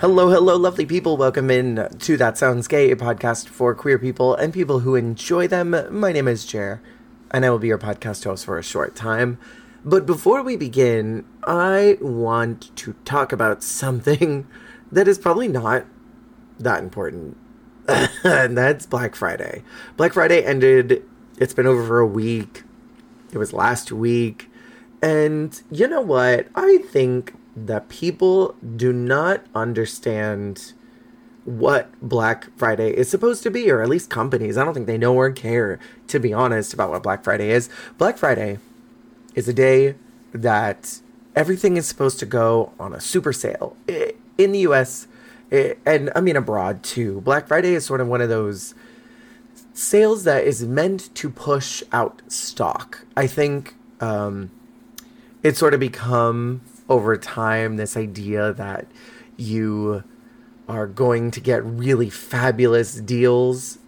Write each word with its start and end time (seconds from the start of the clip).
Hello, 0.00 0.30
hello, 0.30 0.56
lovely 0.56 0.86
people. 0.86 1.18
Welcome 1.18 1.50
in 1.50 1.86
to 1.98 2.16
That 2.16 2.38
Sounds 2.38 2.66
Gay, 2.66 2.90
a 2.90 2.96
podcast 2.96 3.48
for 3.48 3.74
queer 3.74 3.98
people 3.98 4.34
and 4.34 4.50
people 4.50 4.78
who 4.78 4.94
enjoy 4.94 5.46
them. 5.46 5.76
My 5.90 6.10
name 6.10 6.26
is 6.26 6.46
Jer, 6.46 6.80
and 7.30 7.44
I 7.44 7.50
will 7.50 7.58
be 7.58 7.68
your 7.68 7.76
podcast 7.76 8.24
host 8.24 8.46
for 8.46 8.56
a 8.56 8.62
short 8.62 8.96
time. 8.96 9.38
But 9.84 10.06
before 10.06 10.42
we 10.42 10.56
begin, 10.56 11.26
I 11.44 11.98
want 12.00 12.74
to 12.76 12.94
talk 13.04 13.30
about 13.30 13.62
something 13.62 14.46
that 14.90 15.06
is 15.06 15.18
probably 15.18 15.48
not 15.48 15.84
that 16.58 16.82
important. 16.82 17.36
and 18.24 18.56
that's 18.56 18.86
Black 18.86 19.14
Friday. 19.14 19.62
Black 19.98 20.14
Friday 20.14 20.42
ended, 20.42 21.04
it's 21.36 21.52
been 21.52 21.66
over 21.66 21.86
for 21.86 21.98
a 21.98 22.06
week. 22.06 22.62
It 23.34 23.36
was 23.36 23.52
last 23.52 23.92
week. 23.92 24.50
And 25.02 25.62
you 25.70 25.86
know 25.86 26.00
what? 26.00 26.48
I 26.54 26.78
think 26.88 27.34
that 27.56 27.88
people 27.88 28.54
do 28.76 28.92
not 28.92 29.44
understand 29.54 30.72
what 31.44 31.88
Black 32.00 32.48
Friday 32.56 32.90
is 32.90 33.08
supposed 33.08 33.42
to 33.42 33.50
be, 33.50 33.70
or 33.70 33.82
at 33.82 33.88
least 33.88 34.10
companies. 34.10 34.56
I 34.56 34.64
don't 34.64 34.74
think 34.74 34.86
they 34.86 34.98
know 34.98 35.14
or 35.14 35.30
care, 35.30 35.78
to 36.08 36.18
be 36.18 36.32
honest, 36.32 36.72
about 36.74 36.90
what 36.90 37.02
Black 37.02 37.24
Friday 37.24 37.50
is. 37.50 37.68
Black 37.98 38.18
Friday 38.18 38.58
is 39.34 39.48
a 39.48 39.52
day 39.52 39.94
that 40.32 41.00
everything 41.34 41.76
is 41.76 41.86
supposed 41.86 42.18
to 42.20 42.26
go 42.26 42.72
on 42.78 42.92
a 42.92 43.00
super 43.00 43.32
sale. 43.32 43.76
In 44.38 44.52
the 44.52 44.60
US, 44.60 45.06
and 45.50 46.10
I 46.14 46.20
mean 46.20 46.36
abroad 46.36 46.82
too, 46.82 47.20
Black 47.22 47.48
Friday 47.48 47.74
is 47.74 47.84
sort 47.84 48.00
of 48.00 48.08
one 48.08 48.20
of 48.20 48.28
those 48.28 48.74
sales 49.72 50.24
that 50.24 50.44
is 50.44 50.64
meant 50.64 51.14
to 51.16 51.30
push 51.30 51.82
out 51.92 52.22
stock. 52.28 53.04
I 53.16 53.26
think 53.26 53.74
um, 54.00 54.50
it's 55.42 55.58
sort 55.58 55.74
of 55.74 55.80
become 55.80 56.60
over 56.90 57.16
time 57.16 57.76
this 57.76 57.96
idea 57.96 58.52
that 58.52 58.86
you 59.36 60.04
are 60.68 60.86
going 60.86 61.30
to 61.30 61.40
get 61.40 61.64
really 61.64 62.10
fabulous 62.10 62.96
deals 62.96 63.78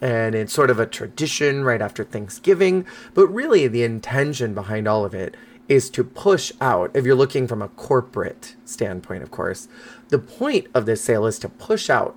and 0.00 0.34
it's 0.34 0.52
sort 0.52 0.70
of 0.70 0.78
a 0.78 0.86
tradition 0.86 1.64
right 1.64 1.80
after 1.80 2.04
Thanksgiving, 2.04 2.86
but 3.14 3.26
really 3.28 3.66
the 3.66 3.82
intention 3.82 4.54
behind 4.54 4.86
all 4.86 5.04
of 5.04 5.14
it 5.14 5.36
is 5.68 5.90
to 5.90 6.04
push 6.04 6.52
out, 6.60 6.90
if 6.94 7.04
you're 7.04 7.14
looking 7.14 7.48
from 7.48 7.62
a 7.62 7.68
corporate 7.68 8.54
standpoint, 8.64 9.22
of 9.22 9.30
course, 9.30 9.68
the 10.08 10.18
point 10.18 10.66
of 10.74 10.86
this 10.86 11.02
sale 11.02 11.26
is 11.26 11.38
to 11.40 11.48
push 11.48 11.90
out 11.90 12.16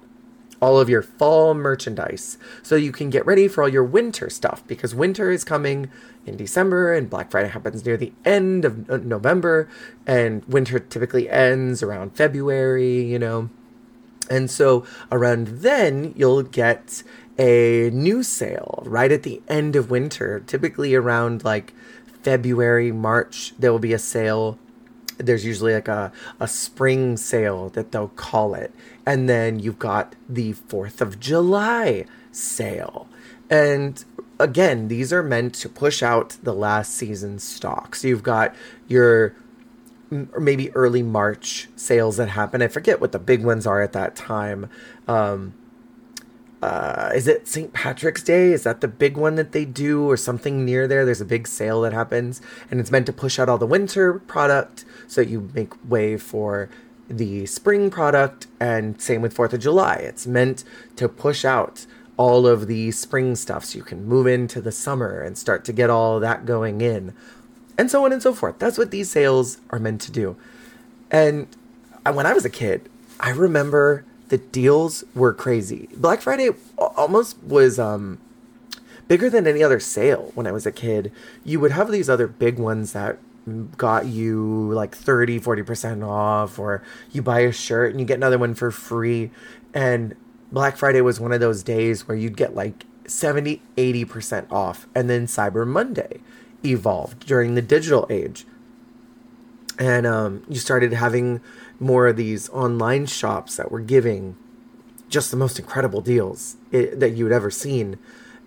all 0.61 0.79
of 0.79 0.89
your 0.89 1.01
fall 1.01 1.53
merchandise 1.53 2.37
so 2.61 2.75
you 2.75 2.91
can 2.91 3.09
get 3.09 3.25
ready 3.25 3.47
for 3.47 3.63
all 3.63 3.69
your 3.69 3.83
winter 3.83 4.29
stuff 4.29 4.65
because 4.67 4.93
winter 4.93 5.31
is 5.31 5.43
coming 5.43 5.89
in 6.25 6.37
December 6.37 6.93
and 6.93 7.09
Black 7.09 7.31
Friday 7.31 7.49
happens 7.49 7.85
near 7.85 7.97
the 7.97 8.13
end 8.25 8.65
of 8.65 8.89
uh, 8.89 8.97
November 8.97 9.69
and 10.05 10.43
winter 10.45 10.79
typically 10.79 11.29
ends 11.29 11.81
around 11.81 12.15
February, 12.15 13.01
you 13.01 13.19
know. 13.19 13.49
And 14.29 14.51
so 14.51 14.85
around 15.11 15.47
then 15.47 16.13
you'll 16.15 16.43
get 16.43 17.03
a 17.39 17.89
new 17.91 18.21
sale 18.21 18.83
right 18.85 19.11
at 19.11 19.23
the 19.23 19.41
end 19.47 19.75
of 19.75 19.89
winter, 19.89 20.41
typically 20.41 20.93
around 20.93 21.43
like 21.43 21.73
February, 22.21 22.91
March, 22.91 23.53
there 23.57 23.71
will 23.71 23.79
be 23.79 23.93
a 23.93 23.99
sale 23.99 24.59
there's 25.19 25.45
usually 25.45 25.73
like 25.73 25.87
a, 25.87 26.11
a 26.39 26.47
spring 26.47 27.17
sale 27.17 27.69
that 27.69 27.91
they'll 27.91 28.09
call 28.09 28.55
it. 28.55 28.73
And 29.05 29.29
then 29.29 29.59
you've 29.59 29.79
got 29.79 30.15
the 30.27 30.53
4th 30.53 31.01
of 31.01 31.19
July 31.19 32.05
sale. 32.31 33.07
And 33.49 34.03
again, 34.39 34.87
these 34.87 35.11
are 35.11 35.23
meant 35.23 35.53
to 35.55 35.69
push 35.69 36.01
out 36.01 36.37
the 36.43 36.53
last 36.53 36.93
season's 36.93 37.43
stock. 37.43 37.95
So 37.95 38.07
you've 38.07 38.23
got 38.23 38.55
your 38.87 39.35
maybe 40.09 40.71
early 40.71 41.03
March 41.03 41.69
sales 41.75 42.17
that 42.17 42.29
happen. 42.29 42.61
I 42.61 42.67
forget 42.67 42.99
what 42.99 43.11
the 43.11 43.19
big 43.19 43.43
ones 43.43 43.67
are 43.67 43.81
at 43.81 43.93
that 43.93 44.15
time. 44.15 44.69
Um, 45.07 45.53
uh, 46.61 47.11
is 47.15 47.27
it 47.27 47.47
St. 47.47 47.71
Patrick's 47.71 48.23
Day? 48.23 48.51
Is 48.51 48.63
that 48.63 48.81
the 48.81 48.87
big 48.87 49.15
one 49.15 49.35
that 49.35 49.53
they 49.53 49.65
do, 49.65 50.09
or 50.09 50.17
something 50.17 50.65
near 50.65 50.87
there? 50.87 51.05
There's 51.05 51.21
a 51.21 51.25
big 51.25 51.47
sale 51.47 51.81
that 51.81 51.93
happens, 51.93 52.41
and 52.69 52.79
it's 52.79 52.91
meant 52.91 53.05
to 53.05 53.13
push 53.13 53.39
out 53.39 53.47
all 53.47 53.57
the 53.57 53.65
winter 53.65 54.19
product 54.19 54.83
so 55.07 55.21
you 55.21 55.49
make 55.53 55.73
way 55.89 56.17
for 56.17 56.69
the 57.07 57.45
spring 57.45 57.89
product. 57.89 58.47
And 58.59 59.01
same 59.01 59.21
with 59.21 59.33
Fourth 59.33 59.53
of 59.53 59.61
July, 59.61 59.95
it's 59.95 60.27
meant 60.27 60.63
to 60.97 61.07
push 61.07 61.45
out 61.45 61.85
all 62.17 62.45
of 62.45 62.67
the 62.67 62.91
spring 62.91 63.33
stuff 63.35 63.63
so 63.63 63.77
you 63.77 63.83
can 63.83 64.05
move 64.05 64.27
into 64.27 64.59
the 64.59 64.73
summer 64.73 65.21
and 65.21 65.37
start 65.37 65.63
to 65.63 65.71
get 65.71 65.89
all 65.89 66.19
that 66.19 66.45
going 66.45 66.81
in, 66.81 67.13
and 67.77 67.89
so 67.89 68.03
on 68.03 68.11
and 68.11 68.21
so 68.21 68.33
forth. 68.33 68.59
That's 68.59 68.77
what 68.77 68.91
these 68.91 69.09
sales 69.09 69.59
are 69.69 69.79
meant 69.79 70.01
to 70.01 70.11
do. 70.11 70.35
And 71.09 71.47
when 72.03 72.25
I 72.25 72.33
was 72.33 72.43
a 72.43 72.49
kid, 72.49 72.89
I 73.21 73.29
remember 73.29 74.03
the 74.29 74.37
deals 74.37 75.03
were 75.13 75.33
crazy. 75.33 75.89
Black 75.95 76.21
Friday 76.21 76.49
almost 76.77 77.37
was 77.43 77.77
um, 77.77 78.19
bigger 79.07 79.29
than 79.29 79.45
any 79.45 79.61
other 79.61 79.79
sale 79.79 80.31
when 80.35 80.47
I 80.47 80.51
was 80.51 80.65
a 80.65 80.71
kid. 80.71 81.11
You 81.43 81.59
would 81.59 81.71
have 81.71 81.91
these 81.91 82.09
other 82.09 82.27
big 82.27 82.57
ones 82.57 82.93
that 82.93 83.19
got 83.77 84.05
you 84.05 84.71
like 84.73 84.95
30 84.95 85.39
40% 85.39 86.07
off 86.07 86.59
or 86.59 86.83
you 87.11 87.21
buy 87.21 87.39
a 87.39 87.51
shirt 87.51 87.91
and 87.91 87.99
you 87.99 88.05
get 88.05 88.17
another 88.17 88.37
one 88.37 88.53
for 88.53 88.69
free 88.69 89.31
and 89.73 90.15
black 90.51 90.77
friday 90.77 91.01
was 91.01 91.19
one 91.19 91.31
of 91.31 91.39
those 91.39 91.63
days 91.63 92.07
where 92.07 92.15
you'd 92.15 92.37
get 92.37 92.53
like 92.53 92.85
70 93.07 93.59
80% 93.75 94.51
off 94.51 94.87
and 94.93 95.09
then 95.09 95.25
cyber 95.25 95.65
monday 95.65 96.19
evolved 96.63 97.25
during 97.25 97.55
the 97.55 97.61
digital 97.61 98.05
age 98.11 98.45
and 99.79 100.05
um, 100.05 100.43
you 100.49 100.59
started 100.59 100.93
having 100.93 101.41
more 101.79 102.07
of 102.07 102.17
these 102.17 102.49
online 102.49 103.05
shops 103.05 103.55
that 103.55 103.71
were 103.71 103.79
giving 103.79 104.35
just 105.07 105.31
the 105.31 105.37
most 105.37 105.57
incredible 105.57 106.01
deals 106.01 106.57
it, 106.71 106.99
that 106.99 107.11
you 107.11 107.25
had 107.25 107.33
ever 107.33 107.49
seen. 107.49 107.97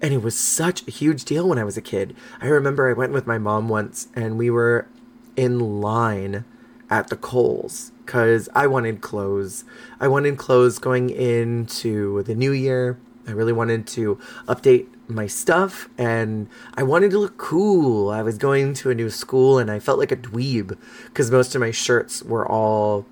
And 0.00 0.12
it 0.12 0.22
was 0.22 0.38
such 0.38 0.86
a 0.86 0.90
huge 0.90 1.24
deal 1.24 1.48
when 1.48 1.58
I 1.58 1.64
was 1.64 1.76
a 1.76 1.82
kid. 1.82 2.16
I 2.40 2.46
remember 2.46 2.88
I 2.88 2.92
went 2.92 3.12
with 3.12 3.26
my 3.26 3.38
mom 3.38 3.68
once 3.68 4.08
and 4.14 4.38
we 4.38 4.50
were 4.50 4.88
in 5.36 5.80
line 5.80 6.44
at 6.90 7.08
the 7.08 7.16
Kohl's 7.16 7.92
because 8.04 8.48
I 8.54 8.66
wanted 8.66 9.00
clothes. 9.00 9.64
I 10.00 10.08
wanted 10.08 10.36
clothes 10.36 10.78
going 10.78 11.10
into 11.10 12.22
the 12.24 12.34
new 12.34 12.52
year. 12.52 12.98
I 13.26 13.30
really 13.30 13.52
wanted 13.52 13.86
to 13.88 14.18
update 14.48 14.88
my 15.06 15.26
stuff 15.26 15.88
and 15.96 16.48
I 16.74 16.82
wanted 16.82 17.12
to 17.12 17.18
look 17.18 17.38
cool. 17.38 18.10
I 18.10 18.22
was 18.22 18.36
going 18.36 18.74
to 18.74 18.90
a 18.90 18.94
new 18.94 19.10
school 19.10 19.58
and 19.58 19.70
I 19.70 19.78
felt 19.78 19.98
like 19.98 20.12
a 20.12 20.16
dweeb 20.16 20.76
because 21.06 21.30
most 21.30 21.54
of 21.54 21.60
my 21.60 21.70
shirts 21.70 22.22
were 22.22 22.46
all 22.46 23.06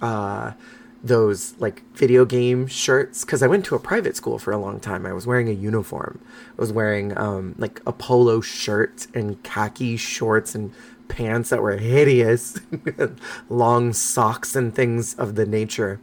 uh, 0.00 0.52
those 1.02 1.54
like 1.58 1.82
video 1.94 2.24
game 2.24 2.66
shirts 2.66 3.24
because 3.24 3.42
I 3.42 3.46
went 3.46 3.64
to 3.66 3.74
a 3.74 3.78
private 3.78 4.16
school 4.16 4.38
for 4.38 4.52
a 4.52 4.58
long 4.58 4.80
time. 4.80 5.06
I 5.06 5.12
was 5.12 5.26
wearing 5.26 5.48
a 5.48 5.52
uniform. 5.52 6.20
I 6.58 6.60
was 6.60 6.72
wearing 6.72 7.16
um, 7.16 7.54
like 7.58 7.80
a 7.86 7.92
polo 7.92 8.40
shirt 8.40 9.06
and 9.14 9.42
khaki 9.42 9.96
shorts 9.96 10.54
and 10.54 10.72
pants 11.08 11.50
that 11.50 11.62
were 11.62 11.76
hideous, 11.76 12.60
long 13.48 13.92
socks 13.92 14.54
and 14.54 14.74
things 14.74 15.14
of 15.14 15.34
the 15.34 15.46
nature. 15.46 16.00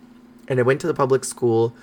And 0.48 0.60
I 0.60 0.64
went 0.64 0.82
to 0.82 0.88
the 0.88 0.94
public 0.94 1.24
school 1.24 1.76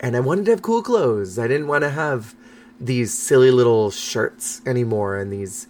and 0.00 0.16
I 0.16 0.20
wanted 0.20 0.44
to 0.46 0.52
have 0.52 0.62
cool 0.62 0.82
clothes. 0.82 1.38
I 1.38 1.48
didn't 1.48 1.68
want 1.68 1.82
to 1.82 1.90
have 1.90 2.34
these 2.80 3.12
silly 3.12 3.50
little 3.50 3.90
shirts 3.90 4.60
anymore 4.64 5.16
and 5.16 5.32
these 5.32 5.66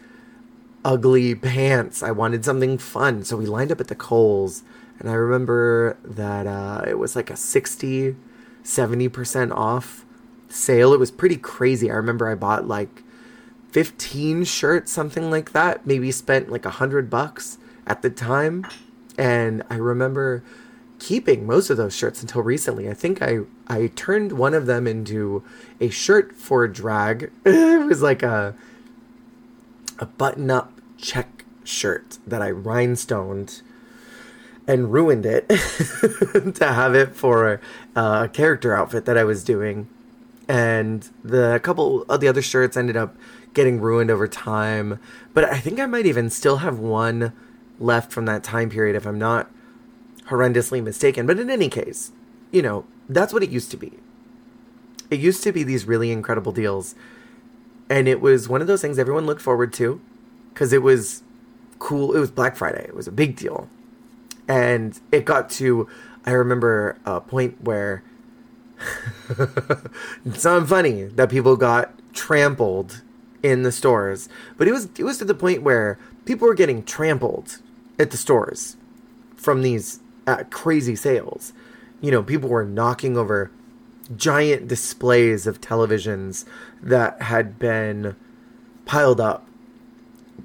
ugly 0.85 1.35
pants. 1.35 2.03
I 2.03 2.11
wanted 2.11 2.45
something 2.45 2.77
fun. 2.79 3.25
So 3.25 3.37
we 3.37 3.47
lined 3.47 3.73
up 3.73 3.81
at 3.81 3.89
the 3.89 3.95
Kohl's 3.95 4.63
and 5.01 5.09
I 5.09 5.15
remember 5.15 5.97
that 6.05 6.47
uh, 6.47 6.83
it 6.87 6.99
was 6.99 7.15
like 7.15 7.31
a 7.31 7.37
60, 7.37 8.17
70% 8.65 9.53
off 9.53 10.05
sale. 10.49 10.93
It 10.93 10.99
was 10.99 11.11
pretty 11.11 11.37
crazy. 11.37 11.91
I 11.91 11.95
remember 11.95 12.29
I 12.29 12.35
bought 12.35 12.67
like 12.67 13.03
15 13.71 14.45
shirts, 14.45 14.91
something 14.91 15.31
like 15.31 15.53
that. 15.53 15.87
Maybe 15.87 16.11
spent 16.11 16.51
like 16.51 16.65
a 16.65 16.71
hundred 16.71 17.09
bucks 17.11 17.59
at 17.87 18.03
the 18.03 18.11
time. 18.11 18.67
And 19.17 19.63
I 19.71 19.77
remember 19.77 20.43
keeping 20.99 21.47
most 21.47 21.71
of 21.71 21.77
those 21.77 21.95
shirts 21.95 22.21
until 22.21 22.43
recently. 22.43 22.89
I 22.89 22.95
think 22.95 23.23
I, 23.23 23.41
I 23.69 23.89
turned 23.95 24.33
one 24.33 24.55
of 24.55 24.67
them 24.67 24.89
into 24.89 25.45
a 25.81 25.91
shirt 25.91 26.35
for 26.35 26.67
drag. 26.67 27.31
it 27.45 27.87
was 27.87 28.03
like 28.03 28.25
a, 28.25 28.57
a 30.01 30.07
button 30.07 30.51
up 30.51 30.73
check 30.97 31.45
shirt 31.63 32.19
that 32.27 32.43
I 32.43 32.51
rhinestoned 32.51 33.63
and 34.69 34.93
ruined 34.93 35.25
it 35.25 35.49
to 36.55 36.59
have 36.61 36.95
it 36.95 37.17
for 37.17 37.59
uh, 37.97 38.27
a 38.27 38.29
character 38.29 38.77
outfit 38.77 39.07
that 39.07 39.17
I 39.17 39.25
was 39.25 39.43
doing. 39.43 39.89
And 40.47 41.09
the 41.25 41.59
couple 41.63 42.03
of 42.03 42.21
the 42.21 42.29
other 42.29 42.43
shirts 42.43 42.77
ended 42.77 42.97
up 42.97 43.17
getting 43.55 43.81
ruined 43.81 44.11
over 44.11 44.29
time. 44.29 45.01
But 45.33 45.45
I 45.45 45.59
think 45.59 45.81
I 45.81 45.87
might 45.87 46.05
even 46.05 46.29
still 46.29 46.59
have 46.59 46.79
one 46.79 47.33
left 47.81 48.13
from 48.13 48.27
that 48.27 48.45
time 48.45 48.69
period 48.69 48.95
if 48.95 49.07
I'm 49.07 49.19
not 49.19 49.51
horrendously 50.27 50.83
mistaken. 50.83 51.27
But 51.27 51.39
in 51.39 51.49
any 51.49 51.71
case, 51.71 52.13
you 52.53 52.61
know, 52.61 52.85
that's 53.09 53.33
what 53.33 53.43
it 53.43 53.51
used 53.51 53.71
to 53.71 53.79
be. 53.79 53.95
It 55.11 55.19
used 55.19 55.43
to 55.45 55.53
be 55.53 55.63
these 55.63 55.87
really 55.87 56.11
incredible 56.11 56.53
deals. 56.53 56.95
And 57.89 58.07
it 58.07 58.21
was 58.21 58.51
one 58.51 58.61
of 58.61 58.67
those 58.67 58.83
things 58.83 58.99
everyone 58.99 59.25
looked 59.25 59.41
forward 59.41 59.73
to 59.75 59.99
because 60.53 60.75
it 60.75 60.83
was 60.83 61.23
cool. 61.79 62.15
It 62.15 62.21
was 62.21 62.31
Black 62.31 62.55
Friday, 62.55 62.85
it 62.85 62.95
was 62.95 63.09
a 63.09 63.13
big 63.13 63.35
deal 63.35 63.71
and 64.49 64.99
it 65.13 65.25
got 65.25 65.51
to 65.51 65.89
I 66.25 66.33
remember 66.33 66.99
a 67.07 67.21
point 67.21 67.63
where 67.63 68.03
it's 70.25 70.45
not 70.45 70.69
funny 70.69 71.05
that 71.05 71.31
people 71.31 71.57
got 71.57 71.93
trampled 72.13 73.03
in 73.43 73.63
the 73.63 73.73
stores, 73.73 74.29
but 74.57 74.69
it 74.69 74.73
was 74.73 74.89
it 74.99 75.05
was 75.05 75.19
to 75.19 75.25
the 75.25 75.35
point 75.35 75.63
where 75.63 75.99
people 76.25 76.47
were 76.47 76.55
getting 76.55 76.83
trampled 76.83 77.59
at 77.99 78.11
the 78.11 78.17
stores 78.17 78.77
from 79.37 79.63
these 79.63 80.01
uh, 80.27 80.45
crazy 80.51 80.97
sales. 80.97 81.53
You 82.01 82.11
know, 82.11 82.23
people 82.23 82.49
were 82.49 82.65
knocking 82.65 83.17
over 83.17 83.51
giant 84.17 84.69
displays 84.69 85.47
of 85.47 85.61
televisions 85.61 86.45
that 86.83 87.23
had 87.23 87.59
been 87.59 88.17
piled 88.85 89.21
up. 89.21 89.47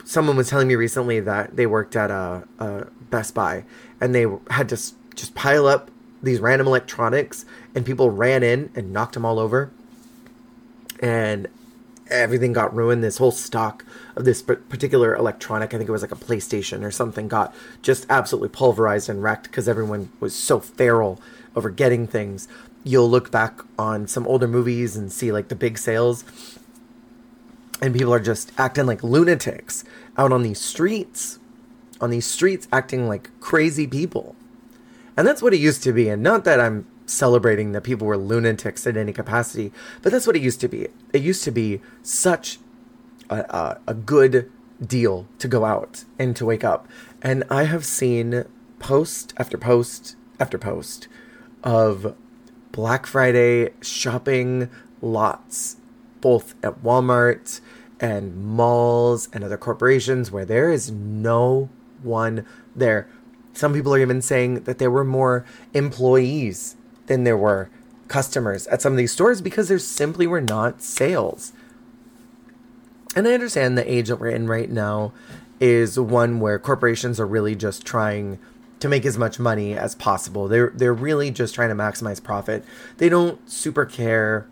Someone 0.06 0.36
was 0.36 0.50
telling 0.50 0.68
me 0.68 0.76
recently 0.76 1.20
that 1.20 1.56
they 1.56 1.66
worked 1.66 1.96
at 1.96 2.10
a, 2.10 2.48
a 2.60 2.88
Best 3.14 3.36
Buy 3.36 3.64
and 4.02 4.16
they 4.16 4.26
had 4.50 4.68
to 4.70 4.76
just 5.16 5.36
pile 5.36 5.68
up 5.68 5.92
these 6.24 6.40
random 6.40 6.66
electronics 6.66 7.46
and 7.76 7.86
people 7.86 8.10
ran 8.10 8.42
in 8.42 8.72
and 8.76 8.92
knocked 8.92 9.14
them 9.14 9.24
all 9.24 9.38
over. 9.38 9.72
And 11.00 11.48
everything 12.10 12.54
got 12.54 12.76
ruined. 12.76 13.04
This 13.04 13.18
whole 13.18 13.32
stock 13.32 13.86
of 14.16 14.26
this 14.26 14.42
particular 14.42 15.16
electronic 15.16 15.74
i 15.74 15.78
think 15.78 15.90
it 15.90 15.92
was 15.92 16.02
like 16.04 16.12
a 16.12 16.16
playstation 16.16 16.84
or 16.84 16.92
something 16.92 17.28
got 17.28 17.54
just 17.82 18.06
absolutely 18.10 18.50
pulverized 18.50 19.10
and 19.10 19.24
wrecked 19.24 19.44
because 19.44 19.68
everyone 19.68 20.12
was 20.20 20.36
so 20.36 20.60
feral 20.60 21.20
over 21.56 21.70
getting 21.70 22.08
things. 22.08 22.48
You'll 22.84 23.10
look 23.10 23.32
back 23.32 23.60
on 23.78 24.08
some 24.08 24.28
older 24.28 24.48
movies 24.48 24.96
and 24.96 25.12
see 25.12 25.32
like 25.32 25.50
the 25.50 25.56
big 25.56 25.78
sales 25.78 26.26
and 27.80 27.94
people 27.94 28.14
are 28.14 28.20
just 28.20 28.52
acting 28.58 28.88
like 28.88 29.04
lunatics 29.04 29.84
out 30.18 30.32
on 30.32 30.42
these 30.42 30.60
streets 30.60 31.38
on 32.02 32.10
these 32.10 32.26
streets 32.26 32.68
acting 32.72 33.08
like 33.08 33.30
crazy 33.40 33.88
people. 33.88 34.36
And 35.16 35.28
that's 35.28 35.42
what 35.42 35.54
it 35.54 35.60
used 35.60 35.84
to 35.84 35.94
be 35.94 36.10
and 36.10 36.24
not 36.24 36.44
that 36.46 36.60
i'm 36.60 36.88
celebrating 37.06 37.74
that 37.74 37.82
people 37.82 38.08
were 38.08 38.18
lunatics 38.18 38.88
in 38.88 38.98
any 38.98 39.14
capacity 39.14 39.72
but 40.02 40.12
that's 40.12 40.26
what 40.26 40.36
it 40.36 40.42
used 40.42 40.62
to 40.62 40.68
be. 40.68 40.88
It 41.12 41.22
used 41.22 41.44
to 41.44 41.52
be 41.52 41.82
such 42.02 42.60
a, 43.30 43.40
a, 43.40 43.82
a 43.88 43.94
good 43.94 44.52
deal 44.84 45.28
to 45.40 45.48
go 45.48 45.66
out 45.66 46.06
and 46.20 46.36
to 46.36 46.46
wake 46.46 46.64
up. 46.64 46.88
And 47.22 47.44
i 47.50 47.64
have 47.64 47.86
seen 47.86 48.46
post 48.80 49.34
after 49.38 49.58
post 49.58 50.16
after 50.40 50.58
post 50.58 51.08
of 51.64 52.16
Black 52.72 53.06
Friday 53.06 53.70
shopping 53.82 54.70
lots, 55.02 55.78
both 56.22 56.56
at 56.64 56.82
Walmart 56.84 57.62
and 58.00 58.36
malls 58.36 59.30
and 59.32 59.44
other 59.44 59.58
corporations 59.58 60.32
where 60.32 60.44
there 60.44 60.72
is 60.72 60.92
no 60.92 61.70
one 62.04 62.46
there. 62.76 63.08
Some 63.54 63.74
people 63.74 63.94
are 63.94 64.00
even 64.00 64.22
saying 64.22 64.64
that 64.64 64.80
there 64.80 64.92
were 64.92 65.04
more 65.04 65.46
employees 65.74 66.76
than 67.06 67.24
there 67.24 67.38
were 67.38 67.70
customers 68.08 68.68
at 68.68 68.82
some 68.82 68.94
of 68.94 68.98
these 68.98 69.12
stores 69.12 69.42
because 69.42 69.68
there 69.68 69.80
simply 69.80 70.28
were 70.28 70.42
not 70.42 70.82
sales. 70.82 71.54
And 73.16 73.28
I 73.28 73.34
understand 73.34 73.78
the 73.78 73.92
age 73.92 74.08
that 74.08 74.20
we're 74.20 74.30
in 74.30 74.48
right 74.48 74.70
now 74.70 75.14
is 75.60 76.00
one 76.00 76.40
where 76.40 76.58
corporations 76.58 77.20
are 77.20 77.28
really 77.28 77.56
just 77.56 77.86
trying 77.86 78.40
to 78.80 78.90
make 78.90 79.06
as 79.06 79.18
much 79.18 79.40
money 79.40 79.78
as 79.78 79.96
possible. 79.96 80.48
They're 80.48 80.72
they're 80.76 80.94
really 80.94 81.32
just 81.32 81.56
trying 81.56 81.70
to 81.70 81.76
maximize 81.76 82.22
profit. 82.22 82.66
They 82.98 83.08
don't 83.08 83.50
super 83.50 83.86
care 83.86 84.48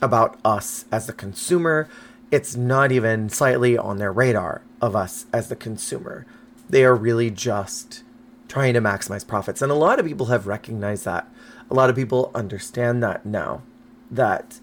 about 0.00 0.38
us 0.44 0.84
as 0.90 1.06
the 1.06 1.12
consumer. 1.12 1.88
It's 2.30 2.56
not 2.56 2.92
even 2.92 3.28
slightly 3.28 3.76
on 3.76 3.98
their 3.98 4.12
radar 4.12 4.62
of 4.80 4.96
us 4.96 5.26
as 5.32 5.48
the 5.48 5.56
consumer. 5.56 6.24
They 6.68 6.84
are 6.84 6.94
really 6.94 7.30
just 7.30 8.02
trying 8.48 8.74
to 8.74 8.80
maximize 8.80 9.26
profits. 9.26 9.62
And 9.62 9.72
a 9.72 9.76
lot 9.76 9.98
of 9.98 10.06
people 10.06 10.26
have 10.26 10.46
recognized 10.46 11.04
that. 11.04 11.28
A 11.70 11.74
lot 11.74 11.90
of 11.90 11.96
people 11.96 12.30
understand 12.34 13.02
that 13.02 13.24
now 13.24 13.62
that 14.10 14.60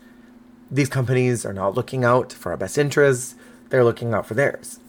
these 0.69 0.89
companies 0.89 1.45
are 1.45 1.53
not 1.53 1.75
looking 1.75 2.03
out 2.03 2.31
for 2.31 2.51
our 2.51 2.57
best 2.57 2.77
interests, 2.77 3.35
they're 3.69 3.83
looking 3.83 4.13
out 4.13 4.25
for 4.25 4.33
theirs. 4.33 4.79